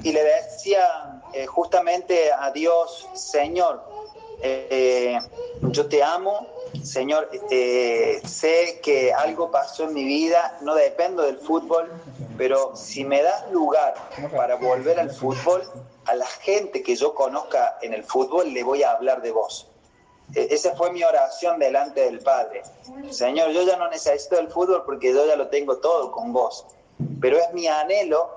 Y 0.02 0.12
le 0.12 0.24
decía 0.24 1.22
eh, 1.34 1.46
justamente 1.46 2.32
a 2.32 2.50
Dios, 2.50 3.08
Señor, 3.14 3.97
eh, 4.42 5.18
yo 5.62 5.88
te 5.88 6.02
amo, 6.02 6.46
Señor, 6.82 7.28
eh, 7.50 8.20
sé 8.24 8.80
que 8.82 9.12
algo 9.12 9.50
pasó 9.50 9.84
en 9.84 9.94
mi 9.94 10.04
vida, 10.04 10.58
no 10.60 10.74
dependo 10.74 11.22
del 11.22 11.38
fútbol, 11.38 11.90
pero 12.36 12.76
si 12.76 13.04
me 13.04 13.22
das 13.22 13.50
lugar 13.50 13.94
para 14.34 14.56
volver 14.56 15.00
al 15.00 15.10
fútbol, 15.10 15.62
a 16.06 16.14
la 16.14 16.26
gente 16.26 16.82
que 16.82 16.94
yo 16.94 17.14
conozca 17.14 17.78
en 17.82 17.92
el 17.92 18.04
fútbol 18.04 18.52
le 18.52 18.62
voy 18.62 18.82
a 18.82 18.92
hablar 18.92 19.20
de 19.22 19.32
vos. 19.32 19.68
E, 20.34 20.48
esa 20.50 20.76
fue 20.76 20.92
mi 20.92 21.02
oración 21.02 21.58
delante 21.58 22.00
del 22.02 22.20
Padre. 22.20 22.62
Señor, 23.10 23.50
yo 23.50 23.62
ya 23.62 23.76
no 23.76 23.88
necesito 23.90 24.38
el 24.38 24.48
fútbol 24.48 24.84
porque 24.84 25.12
yo 25.12 25.26
ya 25.26 25.36
lo 25.36 25.48
tengo 25.48 25.78
todo 25.78 26.12
con 26.12 26.32
vos, 26.32 26.64
pero 27.20 27.38
es 27.38 27.52
mi 27.52 27.66
anhelo 27.66 28.30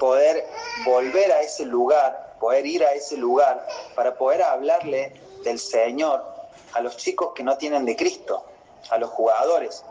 poder 0.00 0.44
volver 0.84 1.32
a 1.32 1.40
ese 1.42 1.64
lugar 1.64 2.25
poder 2.38 2.66
ir 2.66 2.84
a 2.84 2.92
ese 2.92 3.16
lugar 3.16 3.66
para 3.94 4.14
poder 4.16 4.42
hablarle 4.42 5.12
del 5.44 5.58
Señor 5.58 6.24
a 6.72 6.80
los 6.80 6.96
chicos 6.96 7.32
que 7.34 7.42
no 7.42 7.56
tienen 7.56 7.84
de 7.84 7.96
Cristo, 7.96 8.44
a 8.90 8.98
los 8.98 9.10
jugadores. 9.10 9.84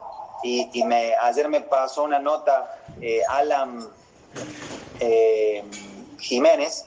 Y, 0.44 0.84
me, 0.84 1.16
ayer 1.16 1.50
me 1.50 1.62
pasó 1.62 2.04
una 2.04 2.20
nota 2.20 2.80
eh, 3.02 3.22
Alan 3.28 3.88
eh, 5.00 5.64
Jiménez 6.20 6.86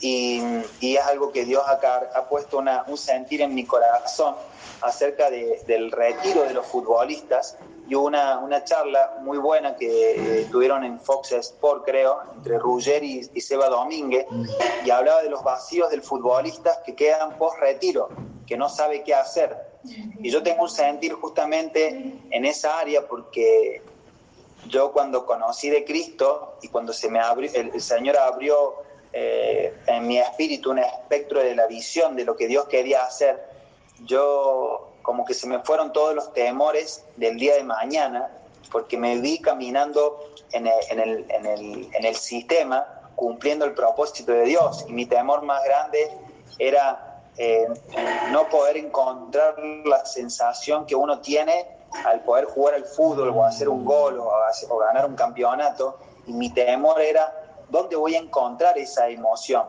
Y, 0.00 0.42
es 0.80 1.00
algo 1.04 1.30
que 1.30 1.44
Dios 1.44 1.62
ha, 1.66 1.78
ha 2.14 2.28
puesto 2.28 2.58
una, 2.58 2.84
un 2.88 2.98
sentir 2.98 3.42
en 3.42 3.54
mi 3.54 3.64
corazón 3.64 4.34
acerca 4.80 5.30
del 5.30 5.92
retiro 5.92 6.42
de 6.42 6.54
los 6.54 6.66
futbolistas 6.66 7.56
y 7.88 7.94
hubo 7.94 8.06
una, 8.06 8.38
una 8.38 8.64
charla 8.64 9.18
muy 9.20 9.38
buena 9.38 9.76
que 9.76 10.40
eh, 10.40 10.48
tuvieron 10.50 10.82
en 10.84 10.98
Fox 11.00 11.32
Sport, 11.32 11.84
creo, 11.84 12.18
entre 12.34 12.58
Rugger 12.58 13.02
y, 13.04 13.22
Seba 13.40 13.68
Domínguez, 13.68 14.26
y 14.84 14.90
hablaba 14.90 15.22
de 15.22 15.30
los 15.30 15.42
vacíos 15.44 15.90
del 15.90 16.02
futbolista 16.02 16.82
que 16.84 16.94
quedan 16.96 17.38
post 17.38 17.58
retiro, 17.58 18.08
que 18.46 18.56
no 18.56 18.68
sabe 18.68 19.04
qué 19.04 19.14
hacer. 19.14 19.56
Y 20.18 20.30
yo 20.30 20.42
tengo 20.42 20.64
un 20.64 20.68
sentir 20.68 21.12
justamente 21.12 22.18
en 22.30 22.44
esa 22.44 22.78
área 22.78 23.06
porque 23.06 23.82
yo 24.68 24.90
cuando 24.92 25.24
conocí 25.24 25.70
de 25.70 25.84
Cristo 25.84 26.56
y 26.62 26.68
cuando 26.68 26.92
se 26.92 27.08
me 27.08 27.20
abrió, 27.20 27.50
el, 27.54 27.80
Señor 27.80 28.16
abrió 28.16 28.74
eh, 29.12 29.72
en 29.86 30.08
mi 30.08 30.18
espíritu 30.18 30.72
un 30.72 30.80
espectro 30.80 31.40
de 31.40 31.54
la 31.54 31.68
visión 31.68 32.16
de 32.16 32.24
lo 32.24 32.36
que 32.36 32.48
Dios 32.48 32.66
quería 32.66 33.04
hacer, 33.04 33.46
yo 34.04 34.90
como 35.06 35.24
que 35.24 35.34
se 35.34 35.46
me 35.46 35.60
fueron 35.60 35.92
todos 35.92 36.16
los 36.16 36.32
temores 36.32 37.04
del 37.14 37.36
día 37.36 37.54
de 37.54 37.62
mañana, 37.62 38.28
porque 38.72 38.98
me 38.98 39.16
vi 39.20 39.38
caminando 39.38 40.18
en 40.50 40.66
el, 40.66 42.16
sistema, 42.16 42.84
cumpliendo 43.14 43.64
el 43.64 43.72
propósito 43.72 44.32
de 44.32 44.42
Dios. 44.46 44.84
Y 44.88 44.92
mi 44.92 45.06
temor 45.06 45.42
más 45.42 45.62
grande 45.62 46.10
era 46.58 47.22
eh, 47.38 47.68
no 48.32 48.48
poder 48.48 48.78
encontrar 48.78 49.54
la 49.84 50.04
sensación 50.04 50.86
que 50.86 50.96
uno 50.96 51.20
tiene 51.20 51.68
al 52.04 52.24
poder 52.24 52.46
jugar 52.46 52.74
al 52.74 52.84
fútbol 52.84 53.28
o 53.28 53.44
hacer 53.44 53.68
un 53.68 53.84
gol 53.84 54.18
o, 54.18 54.78
ganar 54.78 55.06
un 55.06 55.14
campeonato. 55.14 56.00
Y 56.26 56.32
mi 56.32 56.52
temor 56.52 57.00
era, 57.00 57.32
¿dónde 57.68 57.94
voy 57.94 58.16
a 58.16 58.18
encontrar 58.18 58.76
esa 58.76 59.08
emoción? 59.08 59.66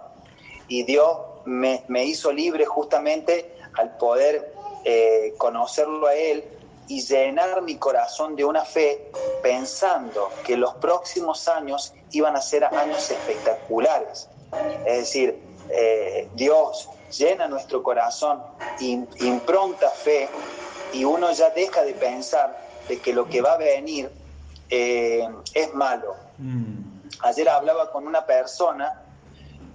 Y 0.68 0.82
Dios 0.82 1.16
me 1.46 2.04
hizo 2.06 2.32
libre 2.32 2.66
justamente 2.66 3.56
al 3.78 3.96
poder 3.98 4.57
eh, 4.90 5.34
conocerlo 5.38 6.08
a 6.08 6.16
Él 6.16 6.46
y 6.88 7.02
llenar 7.02 7.62
mi 7.62 7.76
corazón 7.76 8.38
de 8.38 8.46
una 8.46 8.64
fe 8.64 9.12
pensando 9.44 10.30
que 10.46 10.56
los 10.56 10.76
próximos 10.76 11.50
años 11.50 11.94
iban 12.12 12.38
a 12.38 12.42
ser 12.42 12.64
años 12.64 13.12
espectaculares. 13.12 14.30
Es 14.86 15.00
decir, 15.00 15.44
eh, 15.72 16.30
Dios 16.36 16.88
llena 17.12 17.50
nuestro 17.50 17.84
corazón, 17.84 18.42
impronta 18.80 19.90
fe 19.90 20.30
y 20.94 21.04
uno 21.04 21.34
ya 21.34 21.50
deja 21.50 21.84
de 21.84 21.92
pensar 21.92 22.58
de 22.88 23.02
que 23.02 23.12
lo 23.12 23.28
que 23.28 23.42
va 23.42 23.56
a 23.56 23.58
venir 23.58 24.10
eh, 24.70 25.28
es 25.54 25.74
malo. 25.74 26.16
Mm. 26.38 27.02
Ayer 27.24 27.50
hablaba 27.50 27.92
con 27.92 28.08
una 28.08 28.26
persona 28.26 29.04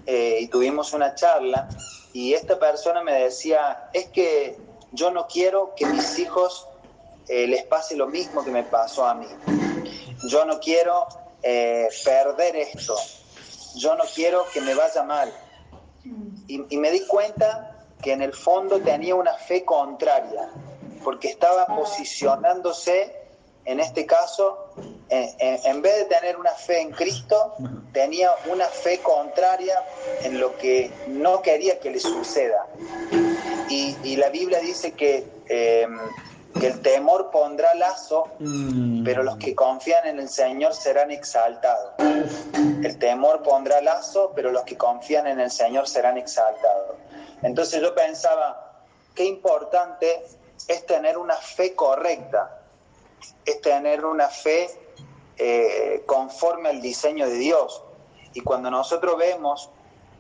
y 0.06 0.48
tuvimos 0.48 0.94
una 0.94 1.14
charla 1.14 1.68
y 2.14 2.32
esta 2.32 2.58
persona 2.58 3.02
me 3.02 3.12
decía, 3.12 3.90
es 3.92 4.06
que 4.06 4.71
yo 4.92 5.10
no 5.10 5.26
quiero 5.26 5.74
que 5.74 5.86
mis 5.86 6.18
hijos 6.18 6.66
eh, 7.28 7.46
les 7.46 7.64
pase 7.64 7.96
lo 7.96 8.06
mismo 8.06 8.44
que 8.44 8.50
me 8.50 8.62
pasó 8.62 9.06
a 9.06 9.14
mí. 9.14 9.26
Yo 10.28 10.44
no 10.44 10.60
quiero 10.60 11.06
eh, 11.42 11.88
perder 12.04 12.56
esto. 12.56 12.96
Yo 13.76 13.94
no 13.94 14.04
quiero 14.14 14.44
que 14.52 14.60
me 14.60 14.74
vaya 14.74 15.02
mal. 15.02 15.32
Y, 16.46 16.76
me 16.76 16.90
di 16.90 17.06
cuenta 17.06 17.86
que 18.02 18.12
en 18.12 18.22
el 18.22 18.34
fondo 18.34 18.80
tenía 18.80 19.14
una 19.14 19.34
fe 19.34 19.64
contraria, 19.64 20.50
porque 21.04 21.28
estaba 21.28 21.66
posicionándose, 21.66 23.16
en 23.64 23.78
este 23.78 24.04
caso, 24.04 24.74
en, 25.08 25.80
vez 25.80 25.96
de 25.98 26.04
tener 26.06 26.36
una 26.36 26.50
fe 26.50 26.80
en 26.80 26.90
Cristo, 26.90 27.54
tenía 27.92 28.32
una 28.50 28.66
fe 28.66 28.98
contraria 28.98 29.82
en 30.24 30.40
lo 30.40 30.56
que 30.58 30.90
no 31.06 31.40
quería 31.40 31.78
que 31.78 31.90
le 31.90 32.00
suceda. 32.00 32.66
Y, 33.72 34.16
la 34.16 34.28
Biblia 34.28 34.60
dice 34.60 34.92
que, 34.92 35.26
eh, 35.48 35.88
que, 36.60 36.66
el 36.66 36.82
temor 36.82 37.30
pondrá 37.30 37.74
lazo, 37.74 38.28
mm. 38.38 39.02
pero 39.02 39.22
los 39.22 39.38
que 39.38 39.54
confían 39.54 40.06
en 40.06 40.18
el 40.18 40.28
Señor 40.28 40.74
serán 40.74 41.10
exaltados. 41.10 41.94
El 42.82 42.98
temor 42.98 43.42
pondrá 43.42 43.80
lazo, 43.80 44.32
pero 44.34 44.52
los 44.52 44.64
que 44.64 44.76
confían 44.76 45.26
en 45.26 45.40
el 45.40 45.50
Señor 45.50 45.88
serán 45.88 46.18
exaltados. 46.18 46.96
Entonces 47.42 47.80
yo 47.80 47.94
pensaba, 47.94 48.82
qué 49.14 49.24
importante 49.24 50.22
es 50.68 50.86
tener 50.86 51.16
una 51.16 51.36
fe 51.36 51.74
correcta, 51.74 52.60
es 53.46 53.60
tener 53.62 54.04
una 54.04 54.28
fe 54.28 54.68
eh, 55.38 56.02
conforme 56.04 56.68
al 56.68 56.82
diseño 56.82 57.26
de 57.26 57.36
Dios. 57.36 57.82
Y 58.34 58.40
cuando 58.42 58.70
nosotros 58.70 59.16
vemos 59.16 59.70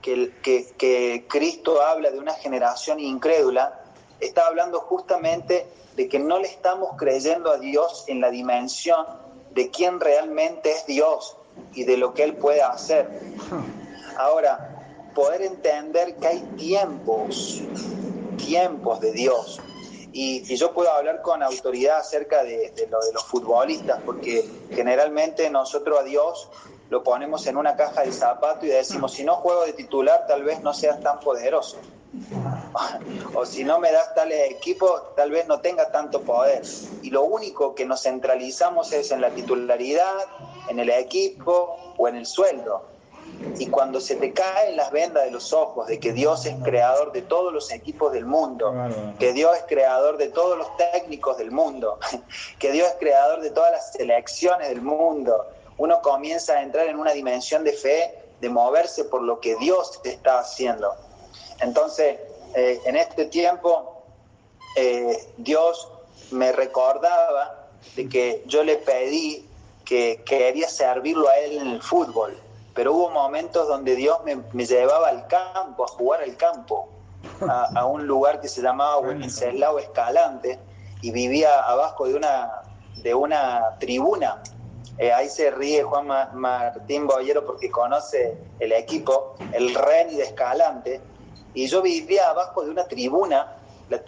que, 0.02 1.24
Cristo 1.28 1.80
habla 1.80 2.10
de 2.10 2.18
una 2.18 2.34
generación 2.34 3.00
incrédula, 3.00 3.84
está 4.20 4.46
hablando 4.46 4.80
justamente 4.80 5.66
de 5.96 6.08
que 6.08 6.18
no 6.18 6.38
le 6.38 6.48
estamos 6.48 6.96
creyendo 6.96 7.50
a 7.50 7.58
Dios 7.58 8.04
en 8.08 8.20
la 8.20 8.30
dimensión 8.30 9.06
de 9.52 9.70
quién 9.70 10.00
realmente 10.00 10.72
es 10.72 10.86
Dios 10.86 11.36
y 11.74 11.84
de 11.84 11.96
lo 11.96 12.14
que 12.14 12.24
Él 12.24 12.36
puede 12.36 12.62
hacer. 12.62 13.08
Ahora, 14.16 14.72
poder 15.14 15.42
entender 15.42 16.16
que 16.16 16.26
hay 16.26 16.40
tiempos, 16.56 17.62
tiempos 18.38 19.00
de 19.00 19.12
Dios. 19.12 19.60
Y, 20.12 20.42
yo 20.56 20.72
puedo 20.72 20.90
hablar 20.92 21.22
con 21.22 21.42
autoridad 21.42 21.98
acerca 21.98 22.42
de, 22.44 22.72
lo 22.90 23.00
de 23.00 23.12
los 23.12 23.24
futbolistas, 23.24 24.00
porque 24.04 24.44
generalmente 24.70 25.48
nosotros 25.48 26.00
a 26.00 26.02
Dios 26.02 26.48
lo 26.92 27.02
ponemos 27.02 27.46
en 27.46 27.56
una 27.56 27.74
caja 27.74 28.02
de 28.02 28.12
zapato 28.12 28.66
y 28.66 28.68
decimos, 28.68 29.14
si 29.14 29.24
no 29.24 29.36
juego 29.36 29.64
de 29.64 29.72
titular, 29.72 30.26
tal 30.28 30.44
vez 30.44 30.60
no 30.60 30.74
seas 30.74 31.00
tan 31.00 31.20
poderoso. 31.20 31.78
o 33.34 33.46
si 33.46 33.64
no 33.64 33.78
me 33.78 33.90
das 33.90 34.14
tal 34.14 34.30
equipo, 34.30 35.00
tal 35.16 35.30
vez 35.30 35.48
no 35.48 35.60
tenga 35.60 35.90
tanto 35.90 36.20
poder. 36.20 36.60
Y 37.00 37.08
lo 37.08 37.22
único 37.22 37.74
que 37.74 37.86
nos 37.86 38.02
centralizamos 38.02 38.92
es 38.92 39.10
en 39.10 39.22
la 39.22 39.30
titularidad, 39.30 40.26
en 40.68 40.80
el 40.80 40.90
equipo 40.90 41.94
o 41.96 42.08
en 42.08 42.16
el 42.16 42.26
sueldo. 42.26 42.82
Y 43.58 43.68
cuando 43.68 43.98
se 43.98 44.16
te 44.16 44.34
caen 44.34 44.76
las 44.76 44.92
vendas 44.92 45.24
de 45.24 45.30
los 45.30 45.54
ojos 45.54 45.86
de 45.86 45.98
que 45.98 46.12
Dios 46.12 46.44
es 46.44 46.56
creador 46.62 47.12
de 47.12 47.22
todos 47.22 47.54
los 47.54 47.72
equipos 47.72 48.12
del 48.12 48.26
mundo, 48.26 48.74
que 49.18 49.32
Dios 49.32 49.56
es 49.56 49.62
creador 49.66 50.18
de 50.18 50.28
todos 50.28 50.58
los 50.58 50.68
técnicos 50.76 51.38
del 51.38 51.52
mundo, 51.52 51.98
que 52.58 52.70
Dios 52.70 52.86
es 52.88 52.96
creador 53.00 53.40
de 53.40 53.48
todas 53.48 53.72
las 53.72 53.92
selecciones 53.92 54.68
del 54.68 54.82
mundo, 54.82 55.46
uno 55.82 56.00
comienza 56.00 56.52
a 56.52 56.62
entrar 56.62 56.86
en 56.86 56.96
una 56.96 57.10
dimensión 57.10 57.64
de 57.64 57.72
fe, 57.72 58.14
de 58.40 58.48
moverse 58.48 59.02
por 59.02 59.20
lo 59.20 59.40
que 59.40 59.56
Dios 59.56 60.00
está 60.04 60.38
haciendo. 60.38 60.94
Entonces, 61.58 62.20
eh, 62.54 62.80
en 62.84 62.94
este 62.94 63.24
tiempo, 63.24 64.04
eh, 64.76 65.28
Dios 65.38 65.88
me 66.30 66.52
recordaba 66.52 67.66
de 67.96 68.08
que 68.08 68.44
yo 68.46 68.62
le 68.62 68.76
pedí 68.76 69.44
que 69.84 70.22
quería 70.24 70.68
servirlo 70.68 71.28
a 71.28 71.36
Él 71.38 71.58
en 71.58 71.66
el 71.66 71.82
fútbol, 71.82 72.38
pero 72.74 72.94
hubo 72.94 73.10
momentos 73.10 73.66
donde 73.66 73.96
Dios 73.96 74.18
me, 74.22 74.64
llevaba 74.64 75.08
al 75.08 75.26
campo, 75.26 75.82
a 75.82 75.88
jugar 75.88 76.22
al 76.22 76.36
campo, 76.36 76.90
a, 77.74 77.84
un 77.86 78.06
lugar 78.06 78.40
que 78.40 78.46
se 78.46 78.62
llamaba 78.62 78.98
Wenceslao 78.98 79.80
Escalante, 79.80 80.60
y 81.00 81.10
vivía 81.10 81.60
abajo 81.64 82.06
de 82.06 82.14
una, 82.14 82.62
de 82.98 83.14
una 83.14 83.76
tribuna 83.80 84.40
eh, 84.98 85.12
ahí 85.12 85.28
se 85.28 85.50
ríe 85.50 85.82
Juan 85.82 86.06
Martín 86.34 87.06
Boyero 87.06 87.44
porque 87.46 87.70
conoce 87.70 88.36
el 88.60 88.72
equipo, 88.72 89.34
el 89.52 89.74
Reni 89.74 90.16
de 90.16 90.24
Escalante, 90.24 91.00
y 91.54 91.66
yo 91.66 91.82
vivía 91.82 92.28
abajo 92.30 92.62
de 92.62 92.70
una 92.70 92.84
tribuna, 92.84 93.56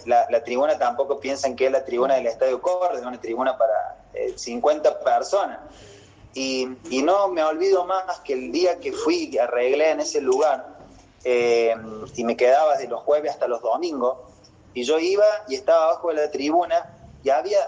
la, 0.06 0.44
tribuna 0.44 0.78
tampoco 0.78 1.20
piensan 1.20 1.56
que 1.56 1.66
es 1.66 1.72
la 1.72 1.84
tribuna 1.84 2.14
del 2.14 2.26
Estadio 2.26 2.60
Córdoba, 2.60 3.06
una 3.06 3.20
tribuna 3.20 3.56
para 3.56 4.04
50 4.36 4.88
eh, 4.88 4.92
personas. 5.04 5.58
Y, 6.34 6.66
no 7.02 7.28
me 7.28 7.44
olvido 7.44 7.84
más 7.84 8.20
que 8.20 8.32
el 8.32 8.50
día 8.50 8.80
que 8.80 8.92
fui 8.92 9.30
y 9.32 9.38
arreglé 9.38 9.90
en 9.90 10.00
ese 10.00 10.20
lugar, 10.20 10.66
eh, 11.24 11.74
y 12.14 12.24
me 12.24 12.36
quedaba 12.36 12.76
de 12.76 12.88
los 12.88 13.00
jueves 13.02 13.32
hasta 13.32 13.46
los 13.46 13.62
domingos, 13.62 14.18
y 14.74 14.84
yo 14.84 14.98
iba 14.98 15.24
y 15.48 15.54
estaba 15.54 15.84
abajo 15.84 16.08
de 16.08 16.14
la 16.14 16.30
tribuna 16.30 16.90
y 17.22 17.30
había 17.30 17.58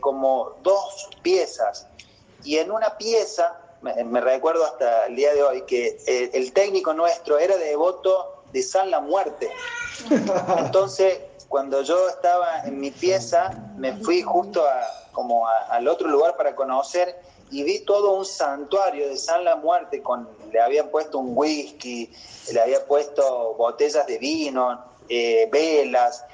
como 0.00 0.56
dos 0.62 1.08
piezas 1.22 1.86
y 2.44 2.58
en 2.58 2.70
una 2.70 2.96
pieza, 2.96 3.58
me, 3.82 4.20
recuerdo 4.20 4.64
hasta 4.64 5.06
el 5.06 5.16
día 5.16 5.32
de 5.34 5.42
hoy, 5.42 5.62
que 5.62 5.98
eh, 6.06 6.30
el, 6.34 6.52
técnico 6.52 6.92
nuestro 6.94 7.38
era 7.38 7.56
devoto 7.56 8.42
de 8.52 8.62
San 8.62 8.90
la 8.90 9.00
Muerte. 9.00 9.50
Entonces, 10.58 11.18
cuando 11.48 11.82
yo 11.82 12.08
estaba 12.08 12.62
en 12.64 12.78
mi 12.78 12.90
pieza, 12.90 13.50
me 13.76 13.96
fui 13.96 14.22
justo 14.22 14.64
a, 14.64 15.10
como 15.12 15.46
al 15.48 15.88
otro 15.88 16.08
lugar 16.08 16.36
para 16.36 16.54
conocer 16.54 17.20
y 17.50 17.64
vi 17.64 17.80
todo 17.80 18.12
un 18.12 18.24
santuario 18.24 19.08
de 19.08 19.16
San 19.16 19.44
la 19.44 19.56
Muerte, 19.56 20.02
con, 20.02 20.28
le 20.52 20.60
habían 20.60 20.88
puesto 20.88 21.18
un 21.18 21.32
whisky, 21.36 22.12
le 22.52 22.60
había 22.60 22.86
puesto 22.86 23.54
botellas 23.54 24.06
de 24.06 24.18
vino, 24.18 24.84
eh, 25.08 25.48
velas, 25.50 26.24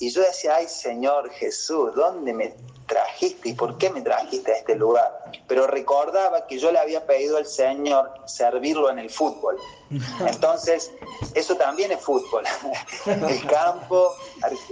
y 0.00 0.10
yo 0.10 0.22
decía, 0.22 0.56
ay 0.56 0.66
Señor 0.66 1.30
Jesús, 1.30 1.94
¿dónde 1.94 2.34
me 2.34 2.54
trajiste 2.92 3.48
y 3.48 3.54
por 3.54 3.78
qué 3.78 3.88
me 3.90 4.02
trajiste 4.02 4.52
a 4.52 4.56
este 4.56 4.74
lugar. 4.74 5.24
Pero 5.48 5.66
recordaba 5.66 6.46
que 6.46 6.58
yo 6.58 6.70
le 6.70 6.78
había 6.78 7.06
pedido 7.06 7.38
al 7.38 7.46
Señor 7.46 8.12
servirlo 8.26 8.90
en 8.90 8.98
el 8.98 9.08
fútbol. 9.08 9.56
Entonces, 10.26 10.90
eso 11.34 11.56
también 11.56 11.90
es 11.92 12.00
fútbol. 12.00 12.44
El 13.06 13.46
campo 13.46 14.14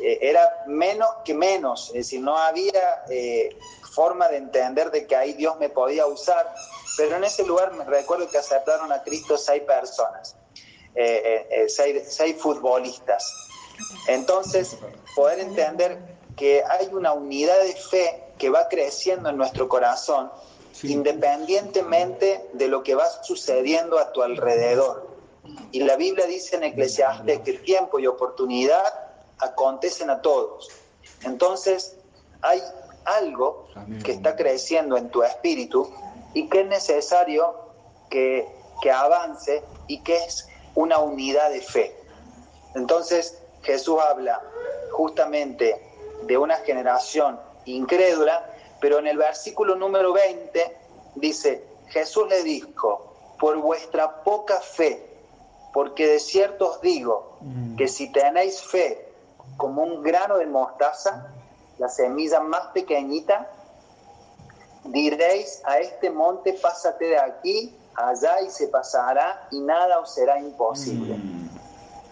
eh, 0.03 0.19
era 0.21 0.65
menos 0.67 1.09
que 1.25 1.35
menos, 1.35 1.89
es 1.89 1.95
decir, 1.95 2.21
no 2.21 2.37
había 2.37 3.05
eh, 3.09 3.57
forma 3.95 4.29
de 4.29 4.37
entender 4.37 4.91
de 4.91 5.07
que 5.07 5.17
ahí 5.17 5.33
Dios 5.33 5.59
me 5.59 5.69
podía 5.69 6.07
usar, 6.07 6.55
pero 6.97 7.17
en 7.17 7.25
ese 7.25 7.45
lugar 7.45 7.73
me 7.73 7.85
recuerdo 7.85 8.29
que 8.31 8.39
aceptaron 8.39 8.93
a 8.93 9.03
Cristo 9.03 9.37
seis 9.39 9.63
personas, 9.63 10.37
eh, 10.95 11.67
seis, 11.69 12.03
seis 12.09 12.37
futbolistas. 12.39 13.49
Entonces, 14.07 14.77
poder 15.15 15.41
entender 15.41 16.20
que 16.37 16.63
hay 16.69 16.87
una 16.93 17.13
unidad 17.13 17.61
de 17.63 17.75
fe 17.75 18.25
que 18.39 18.51
va 18.51 18.69
creciendo 18.69 19.29
en 19.29 19.37
nuestro 19.37 19.69
corazón, 19.69 20.31
independientemente 20.83 22.49
de 22.53 22.69
lo 22.69 22.83
que 22.83 22.95
va 22.95 23.07
sucediendo 23.23 23.99
a 23.99 24.13
tu 24.13 24.23
alrededor. 24.23 25.09
Y 25.73 25.81
la 25.81 25.97
Biblia 25.97 26.27
dice 26.27 26.57
en 26.57 26.65
Eclesiastes 26.65 27.41
que 27.41 27.55
tiempo 27.55 27.99
y 27.99 28.07
oportunidad 28.07 28.85
acontecen 29.39 30.11
a 30.11 30.21
todos. 30.23 30.69
Entonces, 31.25 31.97
hay 32.43 32.63
algo 33.05 33.69
que 34.05 34.13
está 34.13 34.37
creciendo 34.37 34.97
en 34.97 35.11
tu 35.11 35.23
espíritu 35.23 35.91
y 36.35 36.49
que 36.49 36.63
es 36.63 36.67
necesario 36.67 37.55
que, 38.09 38.49
que 38.83 38.91
avance 38.91 39.63
y 39.87 40.01
que 40.03 40.17
es 40.17 40.49
una 40.75 40.99
unidad 40.99 41.51
de 41.51 41.61
fe. 41.61 41.97
Entonces, 42.75 43.39
Jesús 43.63 43.99
habla 44.01 44.41
justamente 44.93 45.90
de 46.27 46.39
una 46.39 46.57
generación 46.57 47.39
incrédula, 47.65 48.51
pero 48.81 48.99
en 48.99 49.07
el 49.07 49.19
versículo 49.19 49.75
número 49.77 50.13
20 50.13 50.77
dice, 51.17 51.65
Jesús 51.89 52.29
le 52.29 52.43
dijo, 52.43 53.15
por 53.39 53.59
vuestra 53.59 54.23
poca 54.23 54.61
fe, 54.61 55.07
porque 55.73 56.07
de 56.07 56.19
cierto 56.19 56.71
os 56.71 56.81
digo 56.81 57.37
mm. 57.41 57.77
que 57.77 57.89
si 57.89 58.11
tenéis 58.13 58.61
fe 58.63 59.09
como 59.57 59.83
un 59.83 60.03
grano 60.03 60.37
de 60.39 60.47
mostaza, 60.47 61.33
la 61.79 61.89
semilla 61.89 62.41
más 62.41 62.69
pequeñita, 62.69 63.51
diréis 64.85 65.63
a 65.65 65.79
este 65.79 66.11
monte, 66.11 66.53
pásate 66.55 67.07
de 67.07 67.19
aquí, 67.19 67.77
allá 67.95 68.41
y 68.43 68.51
se 68.51 68.69
pasará 68.69 69.49
y 69.51 69.61
nada 69.61 70.01
os 70.01 70.15
será 70.15 70.39
imposible. 70.39 71.17
Mm. 71.17 71.49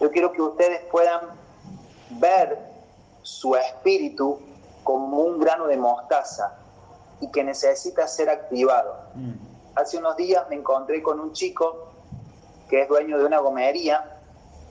Yo 0.01 0.11
quiero 0.11 0.31
que 0.31 0.41
ustedes 0.41 0.81
puedan 0.85 1.21
ver 2.11 2.68
su 3.29 3.55
espíritu 3.55 4.39
como 4.83 5.19
un 5.19 5.39
grano 5.39 5.67
de 5.67 5.77
mostaza 5.77 6.57
y 7.21 7.29
que 7.29 7.43
necesita 7.43 8.07
ser 8.07 8.29
activado. 8.29 8.95
Mm. 9.13 9.31
Hace 9.75 9.97
unos 9.97 10.17
días 10.17 10.45
me 10.49 10.55
encontré 10.55 11.01
con 11.03 11.19
un 11.19 11.31
chico 11.31 11.89
que 12.67 12.81
es 12.81 12.89
dueño 12.89 13.17
de 13.17 13.25
una 13.25 13.39
gomería 13.39 14.19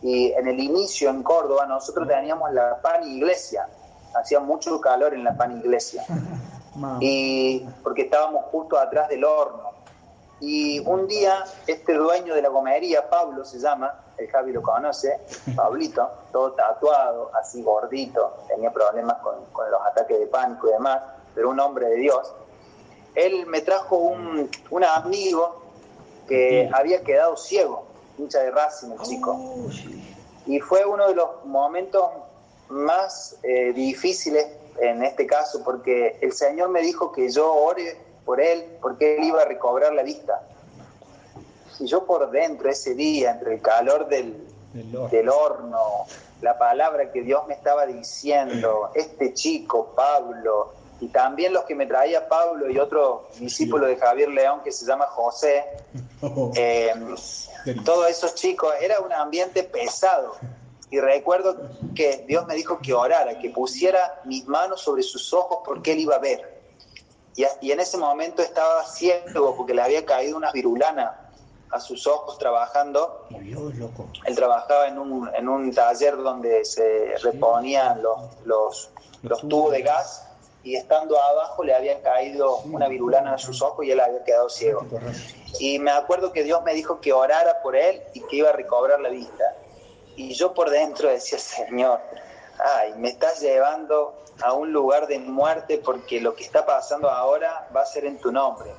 y 0.02 0.32
en 0.32 0.48
el 0.48 0.60
inicio 0.60 1.10
en 1.10 1.22
Córdoba 1.22 1.66
nosotros 1.66 2.06
mm. 2.06 2.10
teníamos 2.10 2.52
la 2.52 2.80
pan 2.82 3.04
iglesia, 3.04 3.68
hacía 4.14 4.40
mucho 4.40 4.80
calor 4.80 5.14
en 5.14 5.24
la 5.24 5.36
pan 5.36 5.58
iglesia 5.58 6.04
y 7.00 7.60
porque 7.82 8.02
estábamos 8.02 8.46
justo 8.46 8.78
atrás 8.78 9.08
del 9.08 9.24
horno. 9.24 9.70
Y 10.40 10.80
un 10.80 11.08
día 11.08 11.44
este 11.66 11.94
dueño 11.94 12.34
de 12.34 12.42
la 12.42 12.48
gomería, 12.48 13.08
Pablo 13.08 13.44
se 13.44 13.58
llama, 13.58 14.00
el 14.18 14.28
Javi 14.28 14.52
lo 14.52 14.62
conoce, 14.62 15.20
Pablito, 15.54 16.08
todo 16.32 16.52
tatuado, 16.52 17.30
así 17.40 17.62
gordito, 17.62 18.36
tenía 18.48 18.70
problemas 18.72 19.18
con, 19.18 19.36
los 19.70 19.86
ataques 19.86 20.18
de 20.18 20.26
pánico 20.26 20.68
y 20.68 20.72
demás, 20.72 21.02
pero 21.34 21.50
un 21.50 21.60
hombre 21.60 21.88
de 21.88 21.96
Dios. 21.96 22.32
Él 23.14 23.46
me 23.46 23.60
trajo 23.60 23.96
un, 23.96 24.50
amigo 24.84 25.62
que 26.26 26.68
había 26.72 27.02
quedado 27.02 27.36
ciego, 27.36 27.86
hincha 28.18 28.40
de 28.40 28.50
Racing, 28.50 28.90
el 28.92 29.00
chico. 29.00 29.32
Oh, 29.32 29.68
y 30.46 30.60
fue 30.60 30.84
uno 30.84 31.08
de 31.08 31.14
los 31.14 31.44
momentos 31.44 32.04
más 32.68 33.36
eh, 33.42 33.72
difíciles 33.72 34.46
en 34.80 35.02
este 35.02 35.26
caso, 35.26 35.62
porque 35.64 36.18
el 36.20 36.32
Señor 36.32 36.70
me 36.70 36.80
dijo 36.80 37.12
que 37.12 37.30
yo 37.30 37.52
ore 37.52 37.96
por 38.24 38.40
él, 38.40 38.64
porque 38.80 39.16
él 39.16 39.24
iba 39.24 39.42
a 39.42 39.44
recobrar 39.44 39.92
la 39.94 40.02
vista. 40.02 40.42
Y 41.80 41.86
yo 41.86 42.04
por 42.04 42.30
dentro 42.30 42.68
ese 42.68 42.94
día, 42.94 43.32
entre 43.32 43.54
el 43.54 43.62
calor 43.62 44.08
del, 44.08 44.48
del, 44.72 45.28
horno. 45.28 46.06
la 46.40 46.58
palabra 46.58 47.10
que 47.12 47.22
Dios 47.22 47.46
me 47.46 47.54
estaba 47.54 47.86
diciendo, 47.86 48.90
este 48.94 49.34
chico, 49.34 49.92
Pablo, 49.94 50.72
y 51.00 51.08
también 51.08 51.52
los 51.52 51.64
que 51.64 51.74
me 51.74 51.86
traía 51.86 52.28
Pablo 52.28 52.68
y 52.68 52.78
otro 52.78 53.28
discípulo 53.38 53.86
de 53.86 53.96
Javier 53.96 54.30
León 54.30 54.60
que 54.64 54.72
se 54.72 54.84
llama 54.84 55.06
José, 55.06 55.64
eh, 56.56 56.94
todos 57.84 58.08
esos 58.08 58.34
chicos, 58.34 58.72
era 58.80 59.00
un 59.00 59.12
ambiente 59.12 59.62
pesado. 59.62 60.34
Y 60.90 61.00
recuerdo 61.00 61.68
que 61.94 62.24
Dios 62.26 62.46
me 62.46 62.54
dijo 62.54 62.78
que 62.78 62.94
orara, 62.94 63.38
que 63.38 63.50
pusiera 63.50 64.20
mis 64.24 64.46
manos 64.46 64.80
sobre 64.80 65.02
sus 65.02 65.32
ojos 65.34 65.58
porque 65.64 65.92
él 65.92 66.00
iba 66.00 66.16
a 66.16 66.18
ver. 66.18 66.58
Y, 67.36 67.44
y 67.60 67.72
en 67.72 67.78
ese 67.78 67.98
momento 67.98 68.42
estaba 68.42 68.84
ciego 68.86 69.54
porque 69.54 69.74
le 69.74 69.82
había 69.82 70.04
caído 70.04 70.36
una 70.36 70.50
virulana 70.50 71.27
a 71.70 71.80
sus 71.80 72.06
ojos 72.06 72.38
trabajando. 72.38 73.26
Él 74.24 74.34
trabajaba 74.36 74.88
en 74.88 74.98
un, 74.98 75.30
en 75.34 75.48
un 75.48 75.72
taller 75.72 76.16
donde 76.16 76.64
se 76.64 77.16
reponían 77.22 78.02
los, 78.02 78.18
los, 78.44 78.90
los 79.22 79.40
tubos 79.48 79.72
de 79.72 79.82
gas 79.82 80.24
y 80.62 80.76
estando 80.76 81.20
abajo 81.20 81.62
le 81.62 81.74
había 81.74 82.02
caído 82.02 82.58
una 82.58 82.88
virulana 82.88 83.34
a 83.34 83.38
sus 83.38 83.62
ojos 83.62 83.86
y 83.86 83.90
él 83.90 84.00
había 84.00 84.22
quedado 84.24 84.48
ciego. 84.48 84.84
Y 85.60 85.78
me 85.78 85.90
acuerdo 85.90 86.32
que 86.32 86.42
Dios 86.42 86.62
me 86.62 86.74
dijo 86.74 87.00
que 87.00 87.12
orara 87.12 87.62
por 87.62 87.76
él 87.76 88.02
y 88.12 88.20
que 88.22 88.36
iba 88.36 88.50
a 88.50 88.52
recobrar 88.52 89.00
la 89.00 89.08
vista. 89.08 89.56
Y 90.16 90.34
yo 90.34 90.52
por 90.52 90.70
dentro 90.70 91.08
decía, 91.08 91.38
Señor, 91.38 92.00
ay, 92.58 92.92
me 92.96 93.08
estás 93.08 93.40
llevando 93.40 94.14
a 94.42 94.52
un 94.52 94.72
lugar 94.72 95.06
de 95.06 95.18
muerte 95.18 95.78
porque 95.78 96.20
lo 96.20 96.34
que 96.34 96.44
está 96.44 96.66
pasando 96.66 97.08
ahora 97.08 97.68
va 97.74 97.82
a 97.82 97.86
ser 97.86 98.04
en 98.04 98.18
tu 98.18 98.32
nombre. 98.32 98.70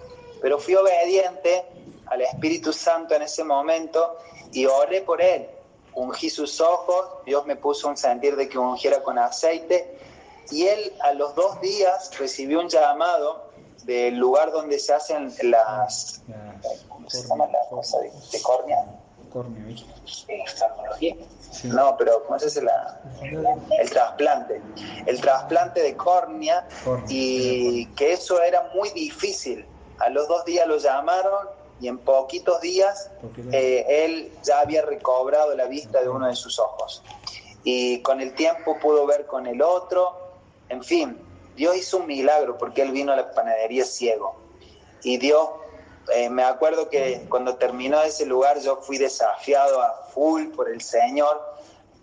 Pero 0.42 0.60
fui 0.60 0.76
obediente 0.76 1.66
al 2.10 2.22
Espíritu 2.22 2.74
Santo 2.74 3.16
en 3.16 3.22
ese 3.22 3.44
momento 3.44 4.18
y 4.52 4.66
oré 4.66 5.02
por 5.02 5.22
él. 5.22 5.48
Ungí 5.94 6.30
sus 6.30 6.62
ojos, 6.62 7.24
Dios 7.26 7.46
me 7.46 7.56
puso 7.56 7.88
un 7.88 7.98
sentir 7.98 8.36
de 8.36 8.48
que 8.48 8.58
ungiera 8.58 9.02
con 9.02 9.18
aceite 9.18 9.98
y 10.52 10.68
él 10.68 10.94
a 11.02 11.14
los 11.14 11.36
dos 11.36 11.60
días 11.62 12.12
recibió 12.18 12.60
un 12.60 12.70
llamado 12.70 13.50
del 13.84 14.18
lugar 14.18 14.52
donde 14.52 14.80
se 14.80 14.94
hacen 14.94 15.34
las... 15.44 16.22
¿Cómo 16.88 17.10
se 17.10 17.28
llama 17.28 17.48
la 17.48 17.60
cosa 17.70 18.00
de, 18.00 18.12
de 18.32 18.42
córnea? 18.42 18.78
No, 21.64 21.96
pero 21.98 22.24
¿cómo 22.26 22.40
se 22.40 22.48
hace 22.48 22.62
la, 22.62 23.02
el 23.80 23.90
trasplante? 23.90 24.62
El 25.06 25.20
trasplante 25.20 25.82
de 25.82 25.96
córnea 25.96 26.68
y 27.08 27.86
que 27.94 28.14
eso 28.14 28.42
era 28.42 28.72
muy 28.74 28.90
difícil. 28.92 29.66
A 30.00 30.10
los 30.10 30.28
dos 30.28 30.46
días 30.46 30.68
lo 30.68 30.78
llamaron 30.78 31.48
y 31.82 31.88
en 31.88 31.98
poquitos 31.98 32.62
días 32.62 33.10
eh, 33.52 33.86
él 33.88 34.32
ya 34.44 34.60
había 34.60 34.82
recobrado 34.82 35.56
la 35.56 35.66
vista 35.66 36.02
de 36.02 36.10
uno 36.10 36.28
de 36.28 36.36
sus 36.36 36.60
ojos. 36.60 37.04
Y 37.64 38.02
con 38.02 38.22
el 38.22 38.34
tiempo 38.36 38.78
pudo 38.80 39.06
ver 39.06 39.26
con 39.26 39.48
el 39.48 39.62
otro, 39.62 40.18
en 40.70 40.84
fin, 40.84 41.18
Dios 41.56 41.76
hizo 41.76 41.98
un 41.98 42.08
milagro 42.08 42.58
porque 42.58 42.82
él 42.82 42.92
vino 42.92 43.12
a 43.12 43.16
la 43.16 43.32
panadería 43.32 43.86
ciego. 43.86 44.36
Y 45.04 45.18
Dios, 45.18 45.50
eh, 46.14 46.30
me 46.30 46.44
acuerdo 46.44 46.90
que 46.90 47.26
cuando 47.30 47.56
terminó 47.56 48.02
ese 48.02 48.26
lugar 48.26 48.60
yo 48.60 48.78
fui 48.78 48.98
desafiado 48.98 49.82
a 49.82 50.08
full 50.14 50.48
por 50.50 50.70
el 50.70 50.82
Señor, 50.82 51.42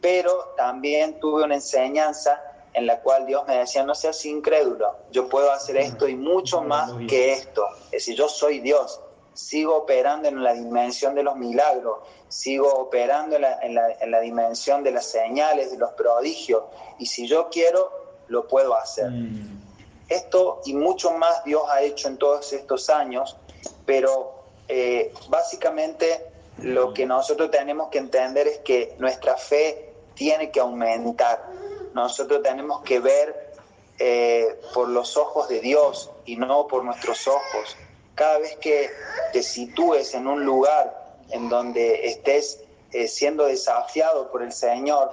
pero 0.00 0.54
también 0.56 1.18
tuve 1.20 1.44
una 1.44 1.54
enseñanza 1.54 2.40
en 2.74 2.86
la 2.86 3.00
cual 3.00 3.24
Dios 3.24 3.46
me 3.46 3.56
decía, 3.56 3.84
no 3.84 3.94
seas 3.94 4.22
incrédulo, 4.26 4.94
yo 5.10 5.30
puedo 5.30 5.50
hacer 5.50 5.78
esto 5.78 6.06
y 6.06 6.14
mucho 6.14 6.60
más 6.60 6.92
que 7.08 7.32
esto. 7.32 7.66
Es 7.86 7.90
decir, 7.92 8.16
yo 8.16 8.28
soy 8.28 8.60
Dios, 8.60 9.00
sigo 9.36 9.76
operando 9.76 10.28
en 10.28 10.42
la 10.42 10.54
dimensión 10.54 11.14
de 11.14 11.22
los 11.22 11.36
milagros, 11.36 11.98
sigo 12.28 12.72
operando 12.72 13.36
en 13.36 13.74
la, 13.74 14.20
dimensión 14.20 14.82
de 14.82 14.90
las 14.90 15.06
señales, 15.06 15.70
de 15.70 15.78
los 15.78 15.92
prodigios, 15.92 16.64
y 16.98 17.06
si 17.06 17.28
yo 17.28 17.48
quiero, 17.50 17.92
lo 18.28 18.48
puedo 18.48 18.74
hacer. 18.74 19.10
Mm. 19.10 19.60
Esto 20.08 20.62
y 20.64 20.74
mucho 20.74 21.12
más 21.12 21.44
Dios 21.44 21.62
ha 21.70 21.82
hecho 21.82 22.08
en 22.08 22.16
todos 22.16 22.52
estos 22.52 22.88
años, 22.88 23.36
pero 23.84 24.44
eh, 24.68 25.12
básicamente 25.28 26.30
lo 26.58 26.94
que 26.94 27.04
nosotros 27.04 27.50
tenemos 27.50 27.88
que 27.90 27.98
entender 27.98 28.48
es 28.48 28.58
que 28.60 28.94
nuestra 28.98 29.36
fe 29.36 29.92
tiene 30.14 30.50
que 30.50 30.60
aumentar. 30.60 31.44
Nosotros 31.92 32.42
tenemos 32.42 32.82
que 32.82 33.00
ver 33.00 33.52
eh, 33.98 34.60
por 34.72 34.88
los 34.88 35.16
ojos 35.16 35.48
de 35.48 35.60
Dios 35.60 36.10
y 36.24 36.36
no 36.36 36.66
por 36.66 36.84
nuestros 36.84 37.26
ojos 37.28 37.76
cada 38.16 38.38
vez 38.38 38.56
que 38.56 38.90
te 39.32 39.42
sitúes 39.42 40.14
en 40.14 40.26
un 40.26 40.44
lugar 40.44 41.14
en 41.30 41.48
donde 41.48 42.08
estés 42.08 42.60
eh, 42.92 43.06
siendo 43.08 43.44
desafiado 43.44 44.32
por 44.32 44.42
el 44.42 44.52
Señor, 44.52 45.12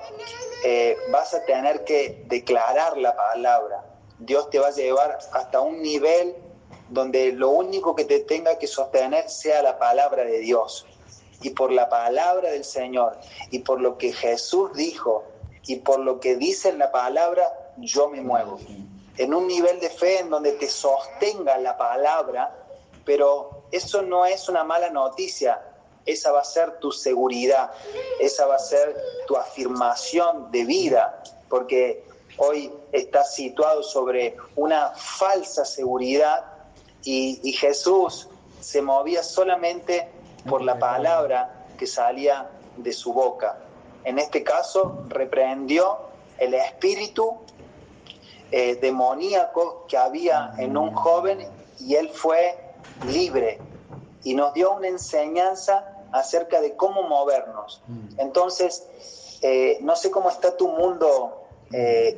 eh, 0.63 0.97
vas 1.11 1.33
a 1.33 1.43
tener 1.43 1.83
que 1.83 2.23
declarar 2.27 2.97
la 2.97 3.15
palabra. 3.15 3.83
Dios 4.19 4.49
te 4.49 4.57
va 4.57 4.67
a 4.67 4.71
llevar 4.71 5.19
hasta 5.33 5.59
un 5.59 5.81
nivel 5.81 6.33
donde 6.89 7.33
lo 7.33 7.49
único 7.49 7.93
que 7.93 8.05
te 8.05 8.19
tenga 8.21 8.57
que 8.57 8.67
sostener 8.67 9.29
sea 9.29 9.61
la 9.61 9.77
palabra 9.77 10.23
de 10.23 10.39
Dios. 10.39 10.85
Y 11.41 11.49
por 11.49 11.73
la 11.73 11.89
palabra 11.89 12.51
del 12.51 12.63
Señor 12.63 13.17
y 13.51 13.59
por 13.59 13.81
lo 13.81 13.97
que 13.97 14.13
Jesús 14.13 14.71
dijo 14.75 15.25
y 15.65 15.77
por 15.77 15.99
lo 15.99 16.21
que 16.21 16.37
dice 16.37 16.69
en 16.69 16.77
la 16.77 16.91
palabra, 16.91 17.51
yo 17.77 18.07
me 18.07 18.21
muevo. 18.21 18.59
En 19.17 19.33
un 19.33 19.47
nivel 19.47 19.81
de 19.81 19.89
fe 19.89 20.19
en 20.19 20.29
donde 20.29 20.53
te 20.53 20.69
sostenga 20.69 21.57
la 21.57 21.77
palabra, 21.77 22.62
pero 23.05 23.63
eso 23.71 24.01
no 24.01 24.25
es 24.25 24.49
una 24.49 24.63
mala 24.63 24.89
noticia, 24.89 25.61
esa 26.05 26.31
va 26.31 26.41
a 26.41 26.45
ser 26.45 26.79
tu 26.79 26.91
seguridad, 26.91 27.71
esa 28.19 28.45
va 28.45 28.55
a 28.55 28.59
ser 28.59 28.95
tu 29.27 29.35
afirmación 29.37 30.51
de 30.51 30.65
vida, 30.65 31.23
porque 31.49 32.03
hoy 32.37 32.71
estás 32.91 33.35
situado 33.35 33.83
sobre 33.83 34.35
una 34.55 34.91
falsa 34.95 35.65
seguridad 35.65 36.45
y, 37.03 37.53
Jesús 37.53 38.29
se 38.59 38.81
movía 38.81 39.23
solamente 39.23 40.09
por 40.47 40.61
la 40.61 40.79
palabra 40.79 41.67
que 41.77 41.85
salía 41.85 42.49
de 42.77 42.93
su 42.93 43.13
boca. 43.13 43.57
En 44.05 44.19
este 44.19 44.43
caso, 44.43 45.03
reprendió 45.09 45.99
el 46.37 46.53
espíritu 46.53 47.39
eh, 48.51 48.75
demoníaco 48.75 49.85
que 49.87 49.97
había 49.97 50.53
en 50.57 50.77
un 50.77 50.93
joven 50.93 51.47
y 51.79 51.95
él 51.95 52.09
fue 52.09 52.62
libre 53.07 53.59
y 54.23 54.33
nos 54.33 54.53
dio 54.53 54.73
una 54.73 54.87
enseñanza 54.87 56.05
acerca 56.11 56.61
de 56.61 56.75
cómo 56.75 57.03
movernos. 57.03 57.81
Entonces, 58.17 58.87
eh, 59.41 59.77
no 59.81 59.95
sé 59.95 60.11
cómo 60.11 60.29
está 60.29 60.55
tu 60.55 60.69
mundo, 60.69 61.43
eh, 61.71 62.17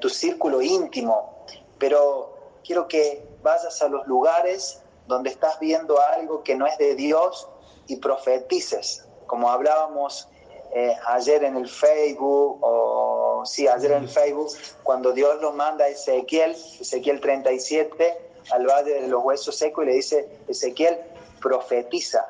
tu 0.00 0.08
círculo 0.08 0.60
íntimo, 0.60 1.44
pero 1.78 2.36
quiero 2.64 2.88
que 2.88 3.26
vayas 3.42 3.80
a 3.80 3.88
los 3.88 4.06
lugares 4.06 4.82
donde 5.06 5.30
estás 5.30 5.58
viendo 5.60 6.00
algo 6.00 6.42
que 6.42 6.56
no 6.56 6.66
es 6.66 6.76
de 6.78 6.94
Dios 6.96 7.48
y 7.86 7.96
profetices, 7.96 9.06
como 9.26 9.50
hablábamos 9.50 10.28
eh, 10.74 10.94
ayer 11.06 11.44
en 11.44 11.56
el 11.56 11.68
Facebook, 11.68 12.58
o 12.60 13.42
sí, 13.46 13.68
ayer 13.68 13.92
en 13.92 14.02
el 14.02 14.08
Facebook, 14.08 14.52
cuando 14.82 15.12
Dios 15.12 15.40
lo 15.40 15.52
manda 15.52 15.84
a 15.84 15.88
Ezequiel, 15.88 16.50
Ezequiel 16.50 17.20
37, 17.20 18.25
al 18.50 18.66
valle 18.66 19.02
de 19.02 19.08
los 19.08 19.22
huesos 19.24 19.56
secos 19.56 19.84
y 19.84 19.86
le 19.88 19.94
dice, 19.94 20.28
Ezequiel, 20.48 20.98
profetiza. 21.40 22.26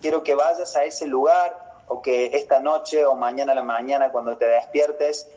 Quiero 0.00 0.22
que 0.22 0.34
vayas 0.34 0.74
a 0.76 0.84
ese 0.84 1.06
lugar 1.06 1.82
o 1.88 2.02
que 2.02 2.36
esta 2.36 2.60
noche 2.60 3.04
o 3.04 3.14
mañana 3.14 3.52
a 3.52 3.54
la 3.54 3.62
mañana 3.62 4.10
cuando 4.10 4.36
te 4.36 4.46
despiertes, 4.46 5.28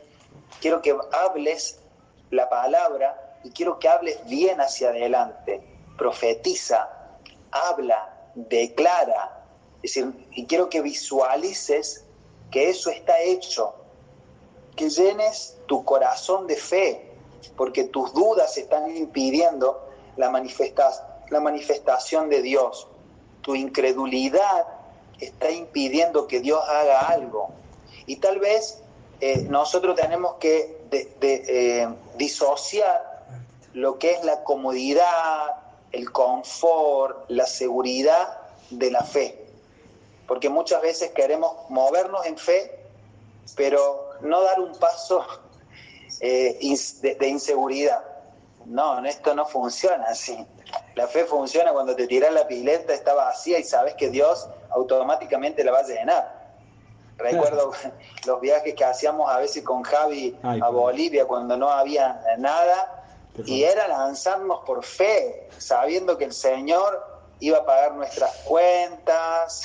quiero 0.60 0.80
que 0.82 0.96
hables 1.12 1.78
la 2.30 2.48
palabra 2.48 3.38
y 3.44 3.50
quiero 3.50 3.78
que 3.78 3.88
hables 3.88 4.24
bien 4.26 4.60
hacia 4.60 4.88
adelante, 4.88 5.62
profetiza, 5.96 6.88
habla, 7.50 8.12
declara, 8.34 9.44
es 9.82 9.94
decir, 9.94 10.26
y 10.32 10.46
quiero 10.46 10.68
que 10.68 10.80
visualices 10.80 12.04
que 12.50 12.70
eso 12.70 12.90
está 12.90 13.20
hecho, 13.20 13.74
que 14.74 14.88
llenes 14.90 15.56
tu 15.66 15.84
corazón 15.84 16.46
de 16.46 16.56
fe, 16.56 17.05
porque 17.56 17.84
tus 17.84 18.12
dudas 18.12 18.56
están 18.56 18.96
impidiendo 18.96 19.88
la, 20.16 20.32
la 21.30 21.40
manifestación 21.40 22.28
de 22.28 22.42
Dios, 22.42 22.88
tu 23.42 23.54
incredulidad 23.54 24.66
está 25.20 25.50
impidiendo 25.50 26.26
que 26.26 26.40
Dios 26.40 26.60
haga 26.68 27.08
algo. 27.08 27.50
Y 28.06 28.16
tal 28.16 28.38
vez 28.38 28.82
eh, 29.20 29.46
nosotros 29.48 29.96
tenemos 29.96 30.34
que 30.34 30.80
eh, 30.90 31.88
disociar 32.16 33.24
lo 33.72 33.98
que 33.98 34.12
es 34.12 34.24
la 34.24 34.42
comodidad, 34.42 35.56
el 35.92 36.10
confort, 36.12 37.24
la 37.28 37.46
seguridad 37.46 38.38
de 38.70 38.90
la 38.90 39.04
fe. 39.04 39.46
Porque 40.26 40.48
muchas 40.48 40.82
veces 40.82 41.12
queremos 41.12 41.52
movernos 41.68 42.26
en 42.26 42.36
fe, 42.36 42.78
pero 43.54 44.10
no 44.22 44.42
dar 44.42 44.60
un 44.60 44.72
paso 44.72 45.24
eh, 46.20 46.58
de, 47.02 47.28
inseguridad. 47.28 48.02
No, 48.64 49.04
esto 49.04 49.34
no 49.34 49.46
funciona 49.46 50.06
así. 50.06 50.36
La 50.94 51.06
fe 51.06 51.24
funciona 51.24 51.72
cuando 51.72 51.94
te 51.94 52.06
tiras 52.06 52.32
la 52.32 52.46
pileta, 52.48 52.92
está 52.92 53.14
vacía 53.14 53.58
y 53.58 53.64
sabes 53.64 53.94
que 53.94 54.10
Dios 54.10 54.48
automáticamente 54.70 55.62
la 55.62 55.72
va 55.72 55.78
a 55.80 55.86
llenar. 55.86 56.46
Recuerdo 57.16 57.72
los 58.26 58.40
viajes 58.40 58.74
que 58.74 58.84
hacíamos 58.84 59.30
a 59.30 59.38
veces 59.38 59.62
con 59.62 59.82
Javi 59.82 60.36
a 60.42 60.68
Bolivia 60.68 61.26
cuando 61.26 61.56
no 61.56 61.70
había 61.70 62.20
nada 62.38 63.04
y 63.44 63.62
era 63.62 63.86
lanzarnos 63.86 64.60
por 64.64 64.84
fe, 64.84 65.48
sabiendo 65.58 66.16
que 66.16 66.24
el 66.24 66.32
Señor 66.32 67.15
iba 67.40 67.58
a 67.58 67.64
pagar 67.64 67.94
nuestras 67.94 68.34
cuentas, 68.44 69.62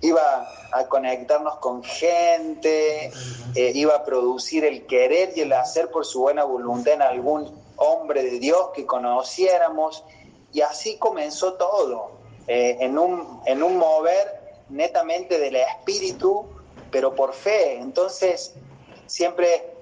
iba 0.00 0.48
a 0.72 0.86
conectarnos 0.88 1.56
con 1.56 1.82
gente, 1.82 3.06
eh, 3.54 3.72
iba 3.74 3.96
a 3.96 4.04
producir 4.04 4.64
el 4.64 4.86
querer 4.86 5.32
y 5.36 5.40
el 5.40 5.52
hacer 5.52 5.90
por 5.90 6.06
su 6.06 6.20
buena 6.20 6.44
voluntad 6.44 6.94
en 6.94 7.02
algún 7.02 7.62
hombre 7.76 8.22
de 8.22 8.38
Dios 8.38 8.70
que 8.74 8.86
conociéramos. 8.86 10.04
Y 10.52 10.60
así 10.60 10.98
comenzó 10.98 11.54
todo, 11.54 12.12
eh, 12.46 12.76
en, 12.80 12.98
un, 12.98 13.40
en 13.46 13.62
un 13.62 13.76
mover 13.76 14.42
netamente 14.68 15.38
del 15.38 15.56
espíritu, 15.56 16.46
pero 16.90 17.14
por 17.14 17.32
fe. 17.32 17.78
Entonces, 17.78 18.54
siempre 19.06 19.72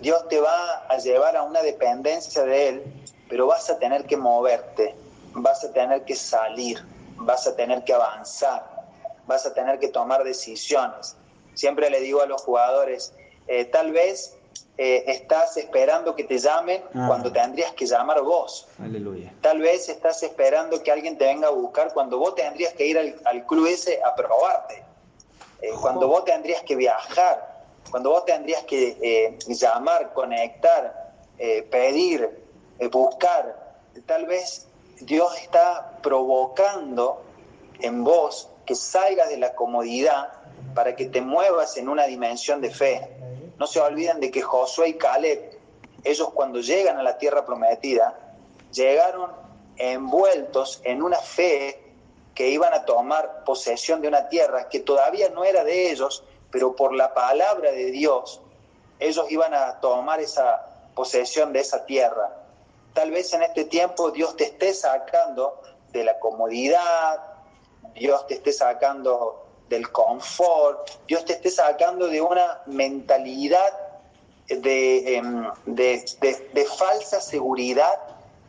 Dios 0.00 0.28
te 0.28 0.40
va 0.40 0.86
a 0.88 0.96
llevar 0.98 1.36
a 1.36 1.42
una 1.42 1.62
dependencia 1.62 2.44
de 2.44 2.68
Él, 2.68 2.94
pero 3.28 3.46
vas 3.46 3.68
a 3.70 3.78
tener 3.78 4.06
que 4.06 4.16
moverte, 4.16 4.94
vas 5.34 5.64
a 5.64 5.72
tener 5.72 6.04
que 6.04 6.14
salir, 6.14 6.84
vas 7.16 7.46
a 7.46 7.56
tener 7.56 7.84
que 7.84 7.92
avanzar, 7.92 8.64
vas 9.26 9.46
a 9.46 9.54
tener 9.54 9.78
que 9.78 9.88
tomar 9.88 10.24
decisiones. 10.24 11.16
Siempre 11.54 11.90
le 11.90 12.00
digo 12.00 12.22
a 12.22 12.26
los 12.26 12.42
jugadores, 12.42 13.12
eh, 13.46 13.64
tal 13.66 13.92
vez 13.92 14.36
eh, 14.78 15.04
estás 15.06 15.56
esperando 15.56 16.14
que 16.14 16.24
te 16.24 16.38
llamen 16.38 16.82
ah. 16.94 17.04
cuando 17.06 17.32
tendrías 17.32 17.72
que 17.72 17.86
llamar 17.86 18.22
vos. 18.22 18.68
Aleluya. 18.82 19.32
Tal 19.40 19.60
vez 19.60 19.88
estás 19.88 20.22
esperando 20.22 20.82
que 20.82 20.90
alguien 20.90 21.18
te 21.18 21.26
venga 21.26 21.48
a 21.48 21.50
buscar 21.50 21.92
cuando 21.92 22.18
vos 22.18 22.34
tendrías 22.34 22.72
que 22.74 22.86
ir 22.86 22.98
al, 22.98 23.46
club 23.46 23.66
ese 23.66 24.00
a 24.02 24.14
probarte. 24.14 24.82
Eh, 25.62 25.70
cuando 25.80 26.08
vos 26.08 26.24
tendrías 26.24 26.62
que 26.62 26.76
viajar, 26.76 27.64
cuando 27.90 28.10
vos 28.10 28.24
tendrías 28.24 28.62
que 28.64 29.36
llamar, 29.48 30.12
conectar, 30.12 31.12
pedir, 31.70 32.30
buscar, 32.90 33.76
tal 34.06 34.26
vez 34.26 34.69
Dios 35.00 35.36
está 35.38 35.98
provocando 36.02 37.22
en 37.80 38.04
vos 38.04 38.48
que 38.66 38.74
salgas 38.74 39.30
de 39.30 39.38
la 39.38 39.54
comodidad 39.54 40.32
para 40.74 40.94
que 40.94 41.06
te 41.06 41.20
muevas 41.20 41.76
en 41.76 41.88
una 41.88 42.04
dimensión 42.04 42.60
de 42.60 42.70
fe. 42.70 43.16
No 43.58 43.66
se 43.66 43.80
olviden 43.80 44.20
de 44.20 44.30
que 44.30 44.42
Josué 44.42 44.90
y 44.90 44.94
Caleb, 44.94 45.58
ellos 46.04 46.30
cuando 46.30 46.60
llegan 46.60 46.98
a 46.98 47.02
la 47.02 47.18
tierra 47.18 47.44
prometida, 47.44 48.18
llegaron 48.72 49.32
envueltos 49.76 50.80
en 50.84 51.02
una 51.02 51.18
fe 51.18 51.82
que 52.34 52.48
iban 52.50 52.72
a 52.72 52.84
tomar 52.84 53.44
posesión 53.44 54.00
de 54.00 54.08
una 54.08 54.28
tierra 54.28 54.68
que 54.68 54.80
todavía 54.80 55.28
no 55.30 55.44
era 55.44 55.64
de 55.64 55.90
ellos, 55.90 56.22
pero 56.50 56.76
por 56.76 56.94
la 56.94 57.12
palabra 57.12 57.72
de 57.72 57.90
Dios 57.90 58.40
ellos 58.98 59.30
iban 59.30 59.54
a 59.54 59.80
tomar 59.80 60.20
esa 60.20 60.66
posesión 60.94 61.52
de 61.52 61.60
esa 61.60 61.86
tierra. 61.86 62.39
Tal 62.94 63.10
vez 63.10 63.32
en 63.32 63.42
este 63.42 63.64
tiempo 63.64 64.10
Dios 64.10 64.36
te 64.36 64.44
esté 64.44 64.74
sacando 64.74 65.60
de 65.92 66.04
la 66.04 66.18
comodidad, 66.18 67.20
Dios 67.94 68.26
te 68.26 68.34
esté 68.34 68.52
sacando 68.52 69.46
del 69.68 69.90
confort, 69.90 70.90
Dios 71.06 71.24
te 71.24 71.34
esté 71.34 71.50
sacando 71.50 72.08
de 72.08 72.20
una 72.20 72.62
mentalidad 72.66 73.72
de, 74.48 75.16
em, 75.16 75.48
de, 75.66 76.66
falsa 76.76 77.20
seguridad 77.20 78.00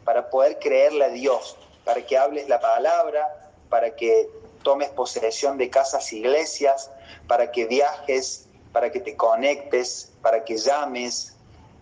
para 0.04 0.30
poder 0.30 0.58
creerle 0.60 1.06
a 1.06 1.10
Dios, 1.10 1.56
para 1.86 2.04
que 2.04 2.18
hables 2.18 2.50
la 2.50 2.60
palabra, 2.60 3.52
para 3.70 3.96
que 3.96 4.30
tomes 4.64 4.90
posesión 4.90 5.58
de 5.58 5.70
casas, 5.70 6.12
iglesias, 6.12 6.90
para 7.28 7.52
que 7.52 7.66
viajes, 7.66 8.48
para 8.74 8.92
que 8.92 9.00
te 9.00 9.16
conectes, 9.16 10.12
para 10.22 10.44
que 10.44 10.58
llames. 10.58 11.36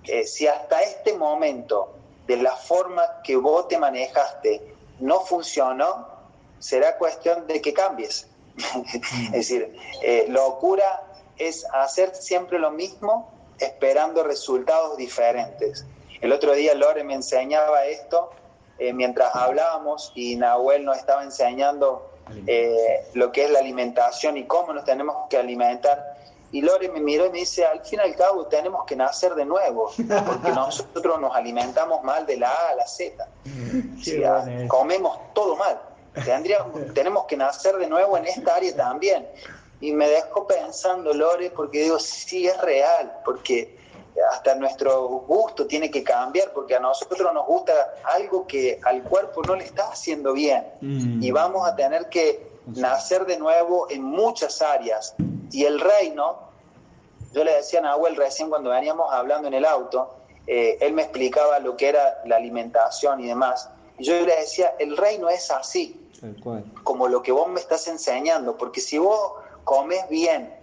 Eh, 0.06 0.26
si 0.26 0.48
hasta 0.48 0.82
este 0.82 1.14
momento, 1.14 1.94
de 2.30 2.38
la 2.38 2.56
forma 2.56 3.02
que 3.24 3.36
vos 3.36 3.68
te 3.68 3.80
manejaste, 3.80 4.62
no 5.00 5.22
funcionó, 5.22 6.08
será 6.60 6.96
cuestión 6.96 7.48
de 7.48 7.60
que 7.60 7.74
cambies. 7.74 8.28
es 9.26 9.32
decir, 9.32 9.76
eh, 10.04 10.28
locura 10.30 11.08
es 11.40 11.66
hacer 11.74 12.16
siempre 12.16 12.60
lo 12.60 12.70
mismo 12.70 13.32
esperando 13.58 14.24
resultados 14.24 14.96
diferentes. 14.96 15.88
El 16.22 16.32
otro 16.32 16.54
día 16.54 16.76
Lore 16.76 17.04
me 17.04 17.16
enseñaba 17.16 17.86
esto 17.86 18.30
eh, 18.78 18.94
mientras 18.94 19.36
hablábamos 19.36 20.12
y 20.14 20.36
Nahuel 20.36 20.86
nos 20.86 20.98
estaba 20.98 21.24
enseñando 21.24 22.12
eh, 22.46 23.08
lo 23.16 23.32
que 23.32 23.46
es 23.46 23.50
la 23.50 23.58
alimentación 23.58 24.38
y 24.38 24.46
cómo 24.46 24.72
nos 24.72 24.84
tenemos 24.84 25.28
que 25.32 25.38
alimentar. 25.38 26.09
Y 26.52 26.62
Lore 26.62 26.90
me 26.90 27.00
miró 27.00 27.28
y 27.28 27.30
me 27.30 27.40
dice, 27.40 27.66
al 27.66 27.82
fin 27.86 28.00
y 28.04 28.08
al 28.08 28.16
cabo 28.16 28.48
tenemos 28.48 28.86
que 28.86 28.96
nacer 28.96 29.36
de 29.36 29.46
nuevo, 29.46 29.92
porque 29.96 30.52
nosotros 30.56 31.20
nos 31.22 31.36
alimentamos 31.36 32.04
mal 32.04 32.26
de 32.26 32.38
la 32.38 32.50
A 32.50 32.70
a 32.70 32.76
la 32.76 32.88
Z. 32.88 33.28
comemos 34.68 35.20
todo 35.34 35.56
mal. 35.56 35.80
Tendríamos, 36.26 36.72
tenemos 36.94 37.26
que 37.26 37.38
nacer 37.38 37.78
de 37.78 37.88
nuevo 37.88 38.18
en 38.18 38.26
esta 38.26 38.56
área 38.56 38.76
también. 38.76 39.28
Y 39.82 39.94
me 39.94 40.10
dejó 40.10 40.46
pensando, 40.48 41.14
Lore, 41.14 41.52
porque 41.52 41.84
digo, 41.84 42.00
sí, 42.00 42.48
es 42.48 42.60
real, 42.62 43.22
porque 43.24 43.78
hasta 44.32 44.56
nuestro 44.56 45.08
gusto 45.08 45.66
tiene 45.66 45.90
que 45.90 46.04
cambiar, 46.04 46.52
porque 46.52 46.76
a 46.76 46.80
nosotros 46.80 47.34
nos 47.34 47.46
gusta 47.46 47.74
algo 48.04 48.46
que 48.48 48.80
al 48.84 49.04
cuerpo 49.04 49.42
no 49.44 49.56
le 49.56 49.66
está 49.66 49.90
haciendo 49.90 50.34
bien. 50.34 50.66
Mm. 50.82 51.24
Y 51.24 51.32
vamos 51.32 51.68
a 51.68 51.76
tener 51.76 52.10
que 52.10 52.50
nacer 52.76 53.26
de 53.26 53.38
nuevo 53.38 53.90
en 53.90 54.04
muchas 54.04 54.62
áreas. 54.62 55.16
Y 55.52 55.66
el 55.66 55.80
reino, 55.80 56.38
yo 57.34 57.44
le 57.44 57.56
decía 57.56 57.80
a 57.80 57.84
Nahuel 57.84 58.16
recién 58.16 58.50
cuando 58.50 58.70
veníamos 58.70 59.12
hablando 59.12 59.48
en 59.48 59.54
el 59.54 59.66
auto, 59.66 60.16
eh, 60.48 60.78
él 60.82 60.94
me 60.94 61.04
explicaba 61.04 61.60
lo 61.60 61.78
que 61.78 61.90
era 61.90 62.22
la 62.26 62.38
alimentación 62.38 63.20
y 63.20 63.28
demás. 63.28 63.70
Y 63.98 64.06
yo 64.06 64.14
le 64.26 64.36
decía, 64.36 64.76
el 64.80 64.98
reino 64.98 65.30
es 65.30 65.52
así, 65.52 66.10
como 66.84 67.08
lo 67.08 67.22
que 67.22 67.32
vos 67.32 67.48
me 67.48 67.60
estás 67.60 67.88
enseñando, 67.88 68.58
porque 68.58 68.82
si 68.82 68.98
vos 68.98 69.34
comes 69.64 70.08
bien 70.10 70.60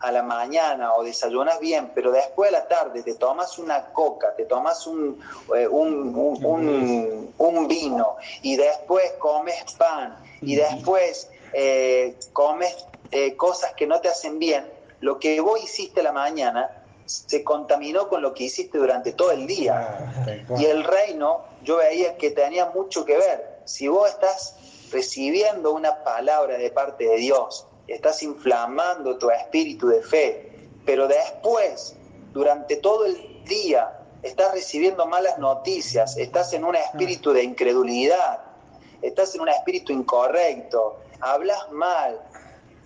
a 0.00 0.10
la 0.10 0.22
mañana 0.22 0.94
o 0.94 1.04
desayunas 1.04 1.60
bien, 1.60 1.92
pero 1.94 2.10
después 2.10 2.50
de 2.50 2.58
la 2.58 2.68
tarde 2.68 3.02
te 3.02 3.14
tomas 3.14 3.58
una 3.58 3.92
coca, 3.92 4.34
te 4.34 4.44
tomas 4.44 4.86
un, 4.86 5.20
eh, 5.56 5.68
un, 5.68 7.68
vino 7.68 8.16
y 8.42 8.56
después 8.56 9.12
comes 9.18 9.74
pan 9.74 10.16
y 10.40 10.56
después 10.56 11.28
eh, 11.52 12.16
comes 12.32 12.74
eh, 13.10 13.36
cosas 13.36 13.72
que 13.74 13.86
no 13.86 14.00
te 14.00 14.08
hacen 14.08 14.38
bien, 14.38 14.64
lo 15.00 15.18
que 15.18 15.40
vos 15.40 15.62
hiciste 15.62 16.02
la 16.02 16.12
mañana 16.12 16.70
se 17.06 17.42
contaminó 17.42 18.08
con 18.08 18.22
lo 18.22 18.34
que 18.34 18.44
hiciste 18.44 18.78
durante 18.78 19.12
todo 19.12 19.32
el 19.32 19.46
día. 19.46 20.12
Ah, 20.24 20.56
y 20.58 20.66
el 20.66 20.84
reino, 20.84 21.42
yo 21.64 21.78
veía 21.78 22.16
que 22.16 22.30
tenía 22.30 22.66
mucho 22.66 23.04
que 23.04 23.16
ver. 23.16 23.60
Si 23.64 23.88
vos 23.88 24.08
estás 24.08 24.54
recibiendo 24.92 25.72
una 25.72 26.04
palabra 26.04 26.56
de 26.56 26.70
parte 26.70 27.04
de 27.04 27.16
Dios, 27.16 27.66
estás 27.88 28.22
inflamando 28.22 29.18
tu 29.18 29.28
espíritu 29.30 29.88
de 29.88 30.02
fe, 30.02 30.52
pero 30.86 31.08
después, 31.08 31.96
durante 32.32 32.76
todo 32.76 33.06
el 33.06 33.44
día, 33.44 33.98
estás 34.22 34.52
recibiendo 34.52 35.06
malas 35.06 35.38
noticias, 35.38 36.16
estás 36.16 36.52
en 36.52 36.64
un 36.64 36.76
espíritu 36.76 37.32
de 37.32 37.42
incredulidad, 37.42 38.40
estás 39.02 39.34
en 39.34 39.40
un 39.40 39.48
espíritu 39.48 39.92
incorrecto, 39.92 40.98
hablas 41.20 41.70
mal, 41.70 42.20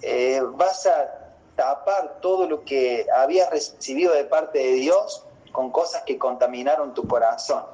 eh, 0.02 0.40
vas 0.42 0.86
a 0.86 1.24
tapar 1.56 2.18
todo 2.20 2.48
lo 2.48 2.64
que 2.64 3.06
habías 3.14 3.50
recibido 3.50 4.12
de 4.12 4.24
parte 4.24 4.58
de 4.58 4.72
Dios 4.72 5.24
con 5.52 5.70
cosas 5.70 6.02
que 6.02 6.18
contaminaron 6.18 6.94
tu 6.94 7.06
corazón. 7.06 7.64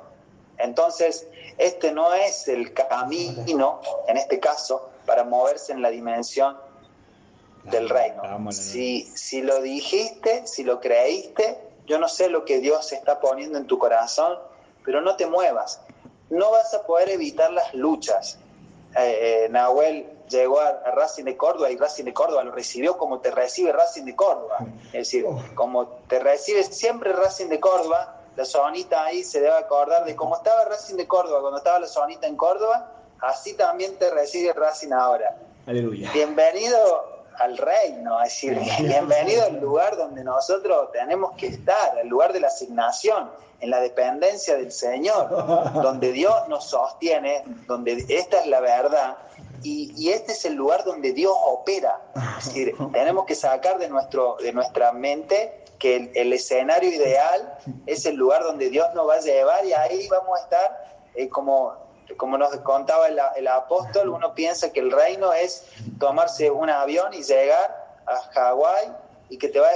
Entonces, 0.59 1.27
este 1.57 1.93
no 1.93 2.13
es 2.13 2.47
el 2.49 2.75
camino, 2.75 3.81
en 4.07 4.17
este 4.19 4.39
caso, 4.39 4.91
para 5.07 5.25
moverse 5.25 5.73
en 5.73 5.81
la 5.81 5.89
dimensión 5.89 6.59
del 7.65 7.89
reino. 7.89 8.23
Si, 8.53 9.05
si 9.15 9.43
lo 9.43 9.61
dijiste, 9.63 10.47
si 10.47 10.63
lo 10.63 10.81
creíste, 10.81 11.59
yo 11.87 11.99
no 11.99 12.09
sé 12.09 12.29
lo 12.29 12.45
que 12.45 12.59
Dios 12.59 12.93
está 12.93 13.21
poniendo 13.21 13.59
en 13.59 13.67
tu 13.67 13.79
corazón, 13.79 14.39
pero 14.85 15.01
no 15.01 15.17
te 15.17 15.27
muevas. 15.27 15.81
No 16.29 16.51
vas 16.51 16.73
a 16.75 16.83
poder 16.85 17.09
evitar 17.11 17.51
las 17.53 17.75
luchas. 17.75 18.39
Eh, 18.97 19.45
eh, 19.45 19.49
Nahuel 19.51 20.07
llegó 20.31 20.61
a, 20.61 20.73
Racing 20.93 21.25
de 21.25 21.37
Córdoba 21.37 21.71
y 21.71 21.77
Racing 21.77 22.05
de 22.05 22.15
Córdoba 22.15 22.45
lo 22.45 22.53
recibió 22.53 22.97
como 22.97 23.21
te 23.21 23.31
recibe 23.31 23.73
Racing 23.73 24.05
de 24.05 24.17
Córdoba. 24.17 24.59
Es 24.87 24.93
decir, 24.93 25.27
como 25.55 25.87
te 26.09 26.19
recibe 26.19 26.63
siempre 26.65 27.13
Racing 27.13 27.49
de 27.49 27.61
Córdoba, 27.61 28.17
la 28.37 28.45
zonita 28.45 29.05
ahí 29.05 29.23
se 29.23 29.41
debe 29.41 29.57
acordar 29.57 30.05
de 30.05 30.17
cómo 30.17 30.37
estaba 30.37 30.65
Racing 30.65 30.97
de 30.97 31.07
Córdoba 31.07 31.41
cuando 31.41 31.59
estaba 31.59 31.81
la 31.81 31.87
zonita 31.87 32.27
en 32.27 32.37
Córdoba, 32.37 32.93
así 33.21 33.55
también 33.55 33.99
te 33.99 34.11
recibe 34.11 34.53
Racing 34.53 34.93
ahora. 34.93 35.37
Aleluya. 35.67 36.11
Bienvenido 36.13 37.21
al 37.39 37.57
reino, 37.57 38.23
es 38.23 38.31
decir, 38.31 38.59
bienvenido 38.81 39.45
al 39.45 39.61
lugar 39.61 39.97
donde 39.97 40.23
nosotros 40.23 40.93
tenemos 40.93 41.33
que 41.37 41.49
estar, 41.49 41.99
al 41.99 42.07
lugar 42.07 42.33
de 42.33 42.41
la 42.41 42.49
asignación, 42.49 43.31
en 43.61 43.71
la 43.71 43.81
dependencia 43.81 44.57
del 44.57 44.73
Señor, 44.73 45.29
donde 45.83 46.13
Dios 46.13 46.49
nos 46.49 46.65
sostiene, 46.65 47.45
donde 47.67 48.05
esta 48.09 48.41
es 48.41 48.47
la 48.47 48.61
verdad, 48.61 49.17
y, 49.63 50.11
este 50.11 50.33
es 50.33 50.45
el 50.45 50.55
lugar 50.55 50.85
donde 50.85 51.13
Dios 51.13 51.35
opera. 51.45 52.01
Es 52.39 52.47
decir, 52.47 52.75
tenemos 52.93 53.27
que 53.27 53.35
sacar 53.35 53.79
de, 53.79 53.89
nuestro, 53.89 54.37
de 54.41 54.53
nuestra 54.53 54.93
mente 54.93 55.65
que 55.79 56.11
el, 56.15 56.33
escenario 56.33 56.91
ideal 56.91 57.59
es 57.87 58.07
el 58.07 58.17
lugar 58.17 58.43
donde 58.43 58.71
Dios 58.71 58.87
nos 58.95 59.09
va 59.09 59.15
a 59.15 59.21
llevar 59.21 59.65
y 59.65 59.73
ahí 59.73 60.09
vamos 60.09 60.39
a 60.39 60.43
estar 60.43 61.01
eh, 61.15 61.29
como 61.29 61.91
como 62.17 62.39
nos 62.39 62.55
contaba 62.59 63.07
el, 63.09 63.49
apóstol, 63.49 64.09
uno 64.09 64.35
piensa 64.35 64.73
que 64.73 64.81
el 64.81 64.91
reino 64.91 65.33
es 65.33 65.65
tomarse 65.99 66.51
un 66.51 66.69
avión 66.69 67.15
y 67.15 67.23
llegar 67.23 67.99
a 68.07 68.17
Hawái 68.33 68.93
y 69.29 69.39
que 69.39 69.49
te, 69.49 69.61
va, 69.61 69.69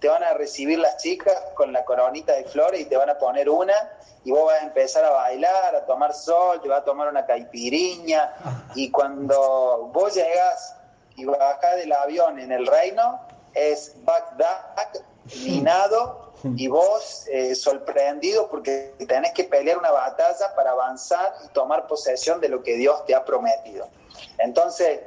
te 0.00 0.08
van 0.08 0.22
a 0.22 0.32
recibir 0.34 0.78
las 0.78 0.96
chicas 0.98 1.34
con 1.54 1.72
la 1.72 1.84
coronita 1.84 2.34
de 2.34 2.44
flores 2.44 2.80
y 2.80 2.84
te 2.84 2.96
van 2.96 3.10
a 3.10 3.18
poner 3.18 3.48
una 3.48 3.74
y 4.24 4.30
vos 4.30 4.46
vas 4.46 4.60
a 4.60 4.64
empezar 4.64 5.04
a 5.04 5.10
bailar, 5.10 5.74
a 5.74 5.86
tomar 5.86 6.14
sol, 6.14 6.60
te 6.60 6.68
vas 6.68 6.80
a 6.82 6.84
tomar 6.84 7.08
una 7.08 7.26
caipiriña 7.26 8.32
y 8.74 8.90
cuando 8.90 9.90
vos 9.92 10.14
llegas 10.14 10.76
y 11.16 11.24
bajás 11.24 11.76
del 11.76 11.92
avión 11.92 12.38
en 12.38 12.52
el 12.52 12.66
reino 12.66 13.20
es 13.54 13.94
Bagdad 14.04 14.76
minado 15.44 16.32
y 16.56 16.68
vos 16.68 17.26
eh, 17.28 17.54
sorprendido 17.54 18.48
porque 18.48 18.94
tenés 19.08 19.32
que 19.32 19.44
pelear 19.44 19.78
una 19.78 19.90
batalla 19.90 20.54
para 20.54 20.70
avanzar 20.70 21.34
y 21.44 21.48
tomar 21.48 21.86
posesión 21.86 22.40
de 22.40 22.48
lo 22.48 22.62
que 22.62 22.76
Dios 22.76 23.04
te 23.06 23.14
ha 23.14 23.24
prometido. 23.24 23.88
Entonces, 24.38 25.00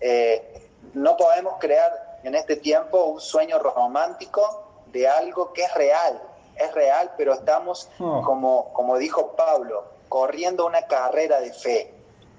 eh, 0.00 0.68
no 0.94 1.16
podemos 1.16 1.54
crear 1.58 2.07
en 2.22 2.34
este 2.34 2.56
tiempo 2.56 3.04
un 3.04 3.20
sueño 3.20 3.58
romántico 3.58 4.64
de 4.86 5.08
algo 5.08 5.52
que 5.52 5.64
es 5.64 5.74
real, 5.74 6.20
es 6.56 6.72
real, 6.74 7.12
pero 7.16 7.34
estamos, 7.34 7.88
oh. 7.98 8.22
como, 8.22 8.72
como 8.72 8.98
dijo 8.98 9.36
Pablo, 9.36 9.84
corriendo 10.08 10.66
una 10.66 10.82
carrera 10.82 11.40
de 11.40 11.52
fe, 11.52 11.92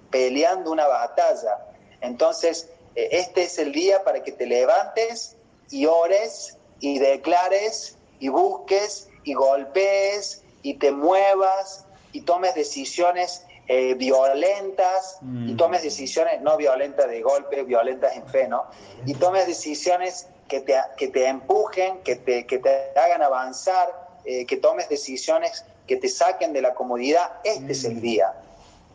peleando 0.10 0.72
una 0.72 0.88
batalla. 0.88 1.66
Entonces, 2.02 2.70
eh, 2.96 3.10
este 3.12 3.44
es 3.44 3.60
el 3.60 3.72
día 3.72 4.04
para 4.04 4.24
que 4.24 4.32
te 4.32 4.46
levantes 4.46 5.36
y 5.70 5.86
ores 5.86 6.58
y 6.80 7.00
declares 7.00 7.98
y 8.20 8.30
busques 8.30 9.10
y 9.24 9.34
golpees 9.34 10.44
y 10.62 10.76
te 10.76 10.92
muevas 10.92 11.86
y 12.12 12.22
tomes 12.22 12.56
decisiones 12.56 13.46
eh, 13.72 13.94
violentas 13.94 15.20
y 15.22 15.54
mm. 15.54 15.58
tomes 15.58 15.84
decisiones 15.84 16.42
no 16.42 16.58
violentas 16.58 17.08
de 17.08 17.22
golpe, 17.22 17.62
violentas 17.62 18.16
en 18.16 18.28
fe, 18.28 18.48
¿no? 18.48 18.66
Y 19.06 19.14
tomes 19.14 19.46
decisiones 19.46 20.28
que 20.48 20.62
te, 20.62 20.76
que 20.98 21.10
te 21.10 21.28
empujen, 21.28 22.00
que 22.02 22.16
te, 22.16 22.48
que 22.48 22.58
te 22.58 23.00
hagan 23.00 23.22
avanzar, 23.22 24.18
eh, 24.26 24.48
que 24.48 24.58
tomes 24.58 24.90
decisiones 24.90 25.64
que 25.86 25.98
te 25.98 26.10
saquen 26.10 26.52
de 26.52 26.64
la 26.64 26.74
comodidad. 26.74 27.34
Este 27.44 27.74
es 27.74 27.86
el 27.86 27.98
mm. 27.98 28.02
día, 28.02 28.34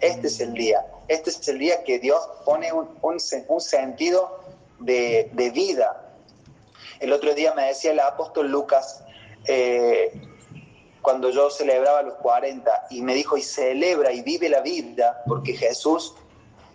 este 0.01 0.27
es 0.27 0.41
el 0.41 0.51
mm. 0.51 0.55
día, 0.55 0.87
este 1.07 1.31
es 1.31 1.49
el 1.49 1.61
día 1.61 1.85
que 1.85 2.01
Dios 2.01 2.21
pone 2.45 2.73
un, 2.73 2.89
un, 3.01 3.19
un 3.47 3.61
sentido 3.61 4.41
de, 4.81 5.31
de 5.35 5.51
vida. 5.51 6.11
El 6.99 7.13
otro 7.13 7.33
día 7.33 7.55
me 7.55 7.67
decía 7.67 7.93
el 7.93 8.01
apóstol 8.01 8.49
Lucas, 8.49 9.05
eh, 9.47 10.11
cuando 11.05 11.29
yo 11.29 11.51
celebraba 11.51 12.01
los 12.01 12.15
40 12.15 12.87
y 12.89 13.03
me 13.03 13.15
dijo, 13.15 13.37
y 13.37 13.43
celebra 13.43 14.11
y 14.11 14.23
vive 14.23 14.49
la 14.49 14.63
vida, 14.63 15.23
porque 15.29 15.53
Jesús 15.53 16.15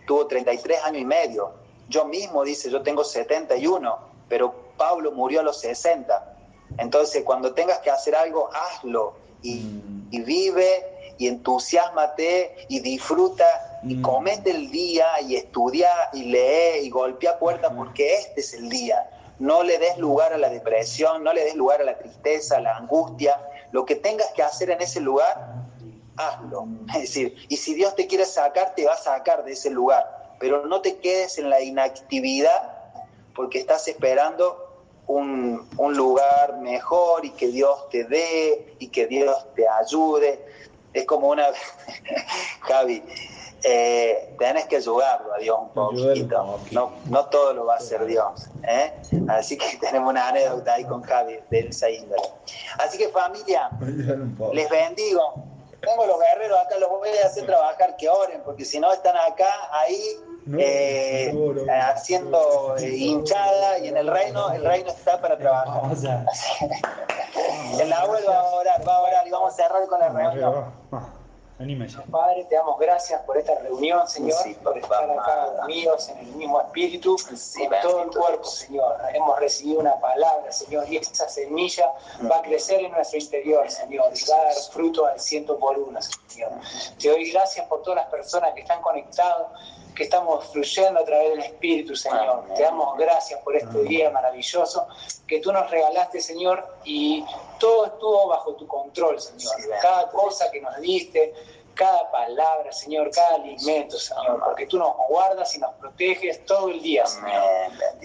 tuvo 0.05 0.27
33 0.27 0.83
años 0.83 1.01
y 1.01 1.05
medio. 1.05 1.51
Yo 1.89 2.05
mismo 2.05 2.43
dice, 2.43 2.69
yo 2.69 2.83
tengo 2.83 3.03
71, 3.03 3.97
pero 4.29 4.53
Pablo 4.77 5.11
murió 5.11 5.39
a 5.39 5.43
los 5.43 5.59
60. 5.61 6.37
Entonces, 6.77 7.23
cuando 7.23 7.55
tengas 7.55 7.79
que 7.79 7.89
hacer 7.89 8.15
algo, 8.15 8.51
hazlo 8.53 9.15
y, 9.41 9.61
mm. 9.61 10.23
vive 10.23 11.15
y 11.17 11.27
entusiasmate 11.27 12.67
y 12.69 12.81
disfruta 12.81 13.79
y 13.83 13.95
mm. 13.95 14.01
comete 14.03 14.51
el 14.51 14.69
día 14.69 15.07
y 15.21 15.37
estudia 15.37 15.89
y 16.13 16.25
lee 16.25 16.83
y 16.83 16.89
golpea 16.91 17.39
puertas 17.39 17.73
porque 17.75 18.13
este 18.13 18.41
es 18.41 18.53
el 18.53 18.69
día 18.69 19.09
no 19.39 19.63
le 19.63 19.77
des 19.77 19.97
lugar 19.97 20.33
a 20.33 20.37
la 20.37 20.49
depresión, 20.49 21.23
no 21.23 21.33
le 21.33 21.45
des 21.45 21.55
lugar 21.55 21.81
a 21.81 21.85
la 21.85 21.97
tristeza, 21.97 22.57
a 22.57 22.61
la 22.61 22.75
angustia. 22.75 23.39
Lo 23.71 23.85
que 23.85 23.95
tengas 23.95 24.31
que 24.33 24.43
hacer 24.43 24.69
en 24.69 24.81
ese 24.81 24.99
lugar, 24.99 25.55
hazlo. 26.17 26.67
Es 26.89 27.01
decir, 27.01 27.35
y 27.47 27.57
si 27.57 27.73
Dios 27.73 27.95
te 27.95 28.07
quiere 28.07 28.25
sacar, 28.25 28.73
te 28.75 28.85
va 28.85 28.93
a 28.93 28.97
sacar 28.97 29.43
de 29.43 29.53
ese 29.53 29.69
lugar. 29.69 30.35
Pero 30.39 30.65
no 30.65 30.81
te 30.81 30.97
quedes 30.97 31.37
en 31.37 31.49
la 31.49 31.61
inactividad 31.61 32.79
porque 33.35 33.59
estás 33.59 33.87
esperando 33.87 34.69
un, 35.07 35.67
lugar 35.77 36.59
mejor 36.59 37.25
y 37.25 37.31
que 37.31 37.47
Dios 37.47 37.89
te 37.89 38.03
dé 38.03 38.75
y 38.79 38.89
que 38.89 39.07
Dios 39.07 39.45
te 39.55 39.67
ayude. 39.67 40.45
Es 40.93 41.05
como 41.05 41.29
una, 41.29 41.47
Javi, 42.61 43.03
eh, 43.63 44.35
tenés 44.39 44.65
que 44.67 44.77
ayudarlo 44.77 45.33
a 45.33 45.37
Dios 45.37 45.57
un 45.59 45.69
poquito. 45.69 46.59
No, 46.71 46.91
no 47.05 47.25
todo 47.25 47.53
lo 47.53 47.65
va 47.65 47.75
a 47.75 47.77
hacer 47.77 48.05
Dios. 48.05 48.49
¿eh? 48.63 48.93
Así 49.27 49.57
que 49.57 49.77
tenemos 49.81 50.09
una 50.09 50.27
anécdota 50.29 50.73
ahí 50.73 50.85
con 50.85 51.01
Javi 51.01 51.39
de 51.49 51.59
esa 51.59 51.89
índole. 51.89 52.21
Así 52.77 52.97
que 52.97 53.09
familia, 53.09 53.69
les 54.53 54.69
bendigo. 54.69 55.45
Tengo 55.81 56.05
los 56.05 56.19
guerreros 56.19 56.59
acá, 56.59 56.77
los 56.77 56.89
voy 56.89 57.09
a 57.23 57.25
hacer 57.25 57.45
trabajar 57.45 57.95
que 57.95 58.09
oren, 58.09 58.41
porque 58.43 58.65
si 58.65 58.81
no 58.81 58.91
están 58.91 59.15
acá, 59.15 59.47
ahí 59.71 60.19
eh, 60.57 61.33
haciendo 61.69 62.75
eh, 62.77 62.89
hinchada 62.89 63.79
y 63.79 63.87
en 63.87 63.97
el 63.97 64.07
reino, 64.07 64.51
el 64.51 64.65
reino 64.65 64.89
está 64.89 65.21
para 65.21 65.37
trabajar. 65.37 65.83
el 67.79 67.93
abuelo 67.93 68.27
va 68.27 68.39
a 68.39 68.43
orar, 68.45 68.87
va 68.87 68.95
a 68.95 69.01
orar 69.01 69.27
y 69.27 69.31
vamos 69.31 69.53
a 69.53 69.55
cerrar 69.55 69.87
con 69.87 69.99
la 69.99 70.09
reunión. 70.09 70.65
Padre, 72.09 72.45
te 72.45 72.55
damos 72.55 72.79
gracias 72.79 73.21
por 73.23 73.37
esta 73.37 73.53
reunión, 73.55 74.07
Señor, 74.07 74.37
por 74.63 74.77
estar 74.77 75.11
acá 75.11 75.65
unidos 75.65 76.07
en 76.07 76.19
el 76.19 76.27
mismo 76.27 76.61
espíritu, 76.61 77.17
con 77.17 77.81
todo 77.81 78.03
el 78.03 78.09
cuerpo, 78.11 78.45
Señor. 78.45 78.95
Hemos 79.13 79.37
recibido 79.37 79.81
una 79.81 79.99
palabra, 79.99 80.49
Señor, 80.53 80.87
y 80.89 80.95
esa 80.95 81.27
semilla 81.27 81.93
va 82.31 82.37
a 82.37 82.41
crecer 82.43 82.79
en 82.79 82.93
nuestro 82.93 83.19
interior, 83.19 83.69
Señor, 83.69 84.13
y 84.15 84.29
va 84.31 84.37
a 84.37 84.43
dar 84.45 84.53
fruto 84.71 85.05
al 85.05 85.19
ciento 85.19 85.59
por 85.59 85.77
uno, 85.77 85.99
Señor. 86.27 86.51
Te 86.97 87.09
doy 87.09 87.29
gracias 87.29 87.67
por 87.67 87.81
todas 87.81 88.03
las 88.03 88.09
personas 88.09 88.53
que 88.53 88.61
están 88.61 88.81
conectadas 88.81 89.47
que 89.99 90.05
estamos 90.05 90.45
fluyendo 90.53 91.01
a 91.01 91.03
través 91.03 91.31
del 91.31 91.39
Espíritu, 91.41 91.93
Señor. 91.93 92.45
Te 92.55 92.63
damos 92.63 92.97
gracias 92.97 93.41
por 93.41 93.57
este 93.57 93.83
día 93.83 94.09
maravilloso 94.09 94.87
que 95.27 95.41
tú 95.41 95.51
nos 95.51 95.69
regalaste, 95.69 96.21
Señor, 96.21 96.65
y 96.85 97.25
todo 97.59 97.85
estuvo 97.85 98.27
bajo 98.27 98.55
tu 98.55 98.67
control, 98.67 99.19
Señor. 99.19 99.55
Cada 99.81 100.09
cosa 100.09 100.49
que 100.51 100.61
nos 100.61 100.77
diste, 100.77 101.33
cada 101.79 102.11
palabra, 102.11 102.73
Señor, 102.73 103.09
cada 103.11 103.35
alimento, 103.35 103.97
Señor, 103.97 104.41
porque 104.43 104.65
tú 104.65 104.77
nos 104.77 104.93
guardas 105.07 105.55
y 105.55 105.59
nos 105.59 105.73
proteges 105.75 106.45
todo 106.45 106.67
el 106.67 106.81
día, 106.81 107.05
Señor. 107.05 107.41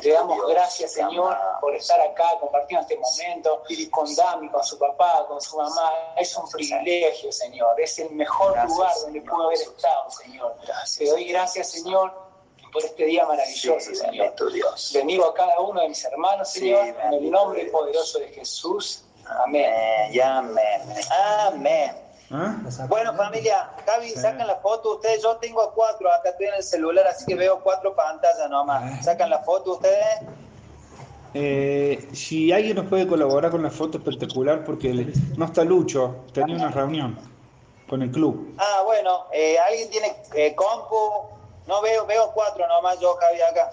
Te 0.01 0.11
damos 0.11 0.39
gracias, 0.49 0.93
Señor, 0.93 1.37
por 1.61 1.75
estar 1.75 2.01
acá 2.01 2.25
compartiendo 2.39 2.83
este 2.83 2.97
momento 2.97 3.65
con 3.91 4.15
Dami, 4.15 4.49
con 4.51 4.63
su 4.63 4.79
papá, 4.79 5.27
con 5.27 5.41
su 5.41 5.57
mamá. 5.57 5.93
Es 6.17 6.37
un 6.37 6.49
privilegio, 6.49 7.33
Señor. 7.33 7.81
Es 7.81 7.99
el 7.99 8.11
mejor 8.11 8.57
lugar 8.65 8.93
donde 9.03 9.21
puedo 9.23 9.47
haber 9.47 9.59
estado, 9.61 10.11
Señor. 10.11 10.55
Te 10.97 11.07
doy 11.07 11.25
gracias, 11.25 11.71
Señor, 11.71 12.13
por 12.73 12.85
este 12.85 13.07
día 13.07 13.27
maravilloso, 13.27 13.93
Señor. 13.93 14.35
Bendigo 14.93 15.27
a 15.27 15.35
cada 15.35 15.59
uno 15.59 15.81
de 15.81 15.89
mis 15.89 16.05
hermanos, 16.05 16.49
Señor, 16.49 16.87
en 16.87 17.13
el 17.13 17.29
nombre 17.29 17.65
poderoso 17.67 18.21
de 18.21 18.29
Jesús. 18.29 19.05
Amén. 19.27 19.73
Amén. 20.23 20.81
Amén. 21.47 22.05
¿Ah? 22.31 22.57
Bueno, 22.89 23.15
familia, 23.15 23.71
Javi, 23.87 24.11
sacan 24.11 24.47
la 24.47 24.57
foto 24.57 24.95
ustedes. 24.97 25.23
Yo 25.23 25.37
tengo 25.37 25.63
a 25.63 25.73
cuatro, 25.73 26.13
acá 26.13 26.31
estoy 26.31 26.47
en 26.47 26.55
el 26.55 26.63
celular, 26.63 27.07
así 27.07 27.25
que 27.27 27.35
veo 27.35 27.61
cuatro 27.61 27.95
pantallas 27.95 28.51
nomás. 28.51 28.83
Ah. 28.85 29.03
¿Sacan 29.03 29.31
la 29.31 29.39
foto 29.41 29.75
ustedes? 29.75 30.21
Eh, 31.35 32.09
si 32.13 32.53
alguien 32.53 32.77
nos 32.77 32.87
puede 32.87 33.07
colaborar 33.07 33.51
con 33.51 33.63
la 33.63 33.71
foto 33.71 33.99
espectacular, 33.99 34.65
porque 34.65 35.13
no 35.37 35.45
está 35.45 35.65
Lucho, 35.65 36.25
tenía 36.33 36.57
una 36.57 36.71
reunión 36.71 37.19
con 37.89 38.03
el 38.03 38.11
club. 38.11 38.55
Ah, 38.59 38.83
bueno, 38.85 39.27
eh, 39.33 39.59
¿alguien 39.59 39.91
tiene 39.91 40.17
eh, 40.35 40.55
compu? 40.55 41.29
No 41.67 41.83
veo, 41.83 42.07
veo 42.07 42.31
cuatro 42.33 42.67
nomás 42.69 42.99
yo, 43.01 43.17
Javi, 43.17 43.41
acá. 43.43 43.71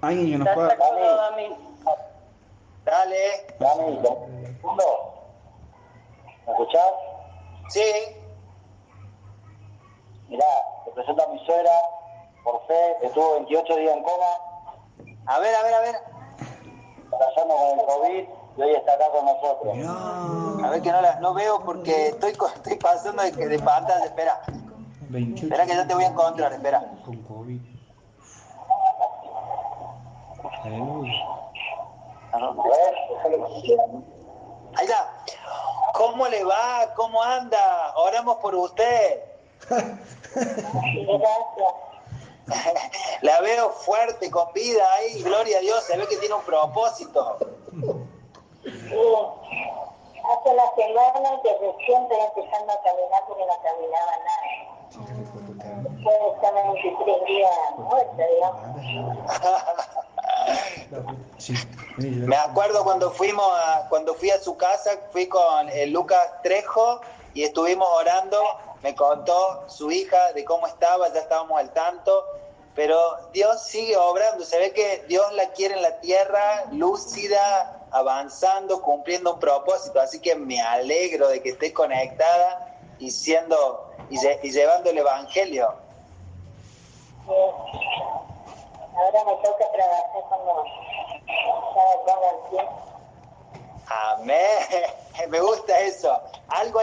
¿Alguien 0.00 0.30
que 0.30 0.38
nos 0.38 0.54
pueda...? 0.54 0.76
Dale. 2.84 3.46
Dale. 3.58 3.84
¿Me 6.46 6.52
escuchás? 6.52 6.92
Sí. 7.68 7.80
Mirá, 10.28 10.46
te 10.84 10.90
presento 10.92 11.22
a 11.22 11.28
mi 11.28 11.44
suegra, 11.46 11.70
por 12.42 12.66
fe, 12.66 12.96
estuvo 13.02 13.34
28 13.34 13.76
días 13.76 13.96
en 13.96 14.02
coma. 14.02 14.26
A 15.26 15.38
ver, 15.38 15.54
a 15.54 15.62
ver, 15.62 15.74
a 15.74 15.80
ver. 15.80 15.94
Pasando 17.10 17.54
con 17.56 17.78
el 17.78 17.86
COVID 17.86 18.24
y 18.56 18.62
hoy 18.62 18.74
está 18.74 18.94
acá 18.94 19.10
con 19.10 19.24
nosotros. 19.24 19.76
A 20.64 20.70
ver 20.70 20.82
que 20.82 20.92
no 20.92 21.00
la 21.00 21.20
no 21.20 21.34
veo 21.34 21.60
porque 21.64 22.08
estoy, 22.08 22.32
estoy 22.32 22.76
pasando 22.76 23.22
de, 23.22 23.30
de 23.32 23.58
pantalla, 23.58 24.04
espera. 24.04 24.40
Espera 25.12 25.66
que 25.66 25.74
ya 25.74 25.86
te 25.86 25.94
voy 25.94 26.04
a 26.04 26.08
encontrar, 26.08 26.52
espera. 26.52 26.82
Con 27.04 27.22
COVID. 27.22 27.60
Ahí 34.76 34.86
está. 34.86 35.12
¿Cómo 35.94 36.26
le 36.26 36.42
va? 36.44 36.92
¿Cómo 36.96 37.22
anda? 37.22 37.94
Oramos 37.96 38.38
por 38.38 38.54
usted. 38.54 39.22
La 43.22 43.40
veo 43.40 43.70
fuerte, 43.70 44.30
con 44.30 44.52
vida 44.52 44.84
ahí, 44.94 45.22
gloria 45.22 45.56
a 45.58 45.60
Dios, 45.60 45.82
se 45.84 45.96
ve 45.96 46.06
que 46.06 46.18
tiene 46.18 46.34
un 46.34 46.42
propósito. 46.42 47.38
Sí, 48.62 48.70
hace 50.24 50.54
la 50.54 50.70
semana 50.74 51.40
que 51.42 51.52
recién 51.52 52.02
estoy 52.02 52.18
empezando 52.18 52.72
a 52.72 52.82
caminar 52.82 53.22
porque 53.26 53.46
no 53.46 53.56
caminaba 53.62 54.18
nada. 54.18 54.46
Después 55.84 56.16
de 56.20 56.28
estar 56.34 56.54
23 56.54 57.24
días 57.24 57.50
muerta, 57.78 58.26
digamos. 58.26 58.60
Me 61.96 62.36
acuerdo 62.36 62.84
cuando 62.84 63.10
fuimos 63.10 63.46
a, 63.46 63.86
cuando 63.88 64.14
fui 64.14 64.30
a 64.30 64.40
su 64.40 64.56
casa, 64.56 64.98
fui 65.12 65.26
con 65.26 65.68
el 65.68 65.90
Lucas 65.90 66.42
Trejo 66.42 67.00
y 67.34 67.44
estuvimos 67.44 67.88
orando, 67.88 68.42
me 68.82 68.94
contó 68.94 69.64
su 69.68 69.90
hija 69.90 70.32
de 70.32 70.44
cómo 70.44 70.66
estaba, 70.66 71.12
ya 71.12 71.20
estábamos 71.20 71.58
al 71.58 71.72
tanto, 71.72 72.24
pero 72.74 73.30
Dios 73.32 73.62
sigue 73.62 73.96
obrando, 73.96 74.44
se 74.44 74.58
ve 74.58 74.72
que 74.72 75.04
Dios 75.08 75.32
la 75.32 75.50
quiere 75.50 75.74
en 75.74 75.82
la 75.82 76.00
tierra, 76.00 76.64
lúcida, 76.72 77.86
avanzando, 77.90 78.82
cumpliendo 78.82 79.34
un 79.34 79.40
propósito, 79.40 80.00
así 80.00 80.20
que 80.20 80.34
me 80.34 80.60
alegro 80.60 81.28
de 81.28 81.40
que 81.42 81.50
esté 81.50 81.72
conectada 81.72 82.76
y 82.98 83.10
siendo 83.10 83.90
y, 84.10 84.50
llevando 84.50 84.90
el 84.90 84.98
evangelio. 84.98 85.74
Ahora 87.26 89.24
me 89.24 89.32
toca 89.42 89.72
trabajar 89.72 90.22
como 90.28 90.64
Amén. 93.86 95.28
Me 95.28 95.40
gusta 95.40 95.78
eso. 95.80 96.20
Algo 96.48 96.80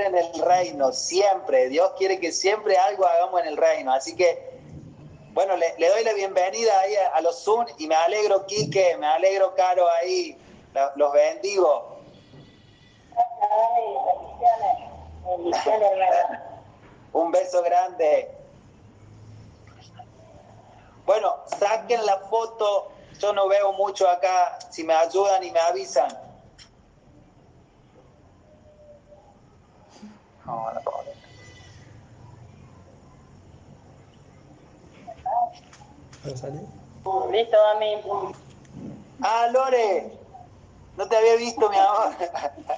en 0.00 0.16
el 0.16 0.32
reino, 0.40 0.92
siempre. 0.92 1.68
Dios 1.68 1.92
quiere 1.98 2.18
que 2.18 2.32
siempre 2.32 2.76
algo 2.76 3.06
hagamos 3.06 3.40
en 3.42 3.48
el 3.48 3.56
reino. 3.56 3.92
Así 3.92 4.16
que, 4.16 4.60
bueno, 5.32 5.56
le, 5.56 5.88
doy 5.88 6.04
la 6.04 6.12
bienvenida 6.12 6.78
ahí 6.80 6.94
a, 7.12 7.20
los 7.20 7.42
Zoom 7.42 7.66
y 7.78 7.86
me 7.86 7.94
alegro, 7.94 8.46
Quique, 8.46 8.96
me 8.98 9.06
alegro, 9.06 9.54
Caro, 9.54 9.88
ahí. 9.90 10.36
Los 10.96 11.12
bendigo. 11.12 11.98
Un 17.12 17.30
beso 17.32 17.62
grande. 17.62 18.30
Bueno, 21.06 21.36
saquen 21.58 22.04
la 22.06 22.18
foto. 22.18 22.92
Yo 23.18 23.32
no 23.32 23.48
veo 23.48 23.72
mucho 23.72 24.08
acá. 24.08 24.58
Si 24.70 24.84
me 24.84 24.94
ayudan 24.94 25.42
y 25.42 25.50
me 25.50 25.60
avisan. 25.60 26.29
Listo, 37.32 37.56
mí. 37.78 38.34
Ah, 39.22 39.48
Lore. 39.52 40.12
No 40.96 41.08
te 41.08 41.16
había 41.16 41.36
visto, 41.36 41.70
mi 41.70 41.76
amor. 41.76 42.14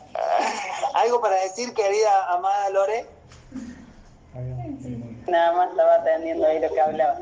¿Algo 0.95 1.21
para 1.21 1.37
decir, 1.41 1.75
querida 1.75 2.33
amada 2.33 2.71
Lore? 2.71 3.07
Nada 5.27 5.53
más 5.53 5.71
estaba 5.71 5.95
atendiendo 5.95 6.47
ahí 6.47 6.61
lo 6.61 6.73
que 6.73 6.81
hablaba. 6.81 7.19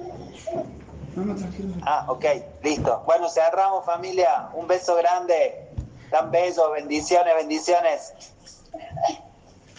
Ah, 1.83 2.05
ok, 2.09 2.25
listo. 2.63 3.03
Bueno, 3.07 3.29
cerramos 3.29 3.85
familia. 3.85 4.49
Un 4.55 4.67
beso 4.67 4.97
grande. 4.97 5.69
Tan 6.11 6.31
bello. 6.31 6.71
Bendiciones, 6.73 7.35
bendiciones. 7.35 8.13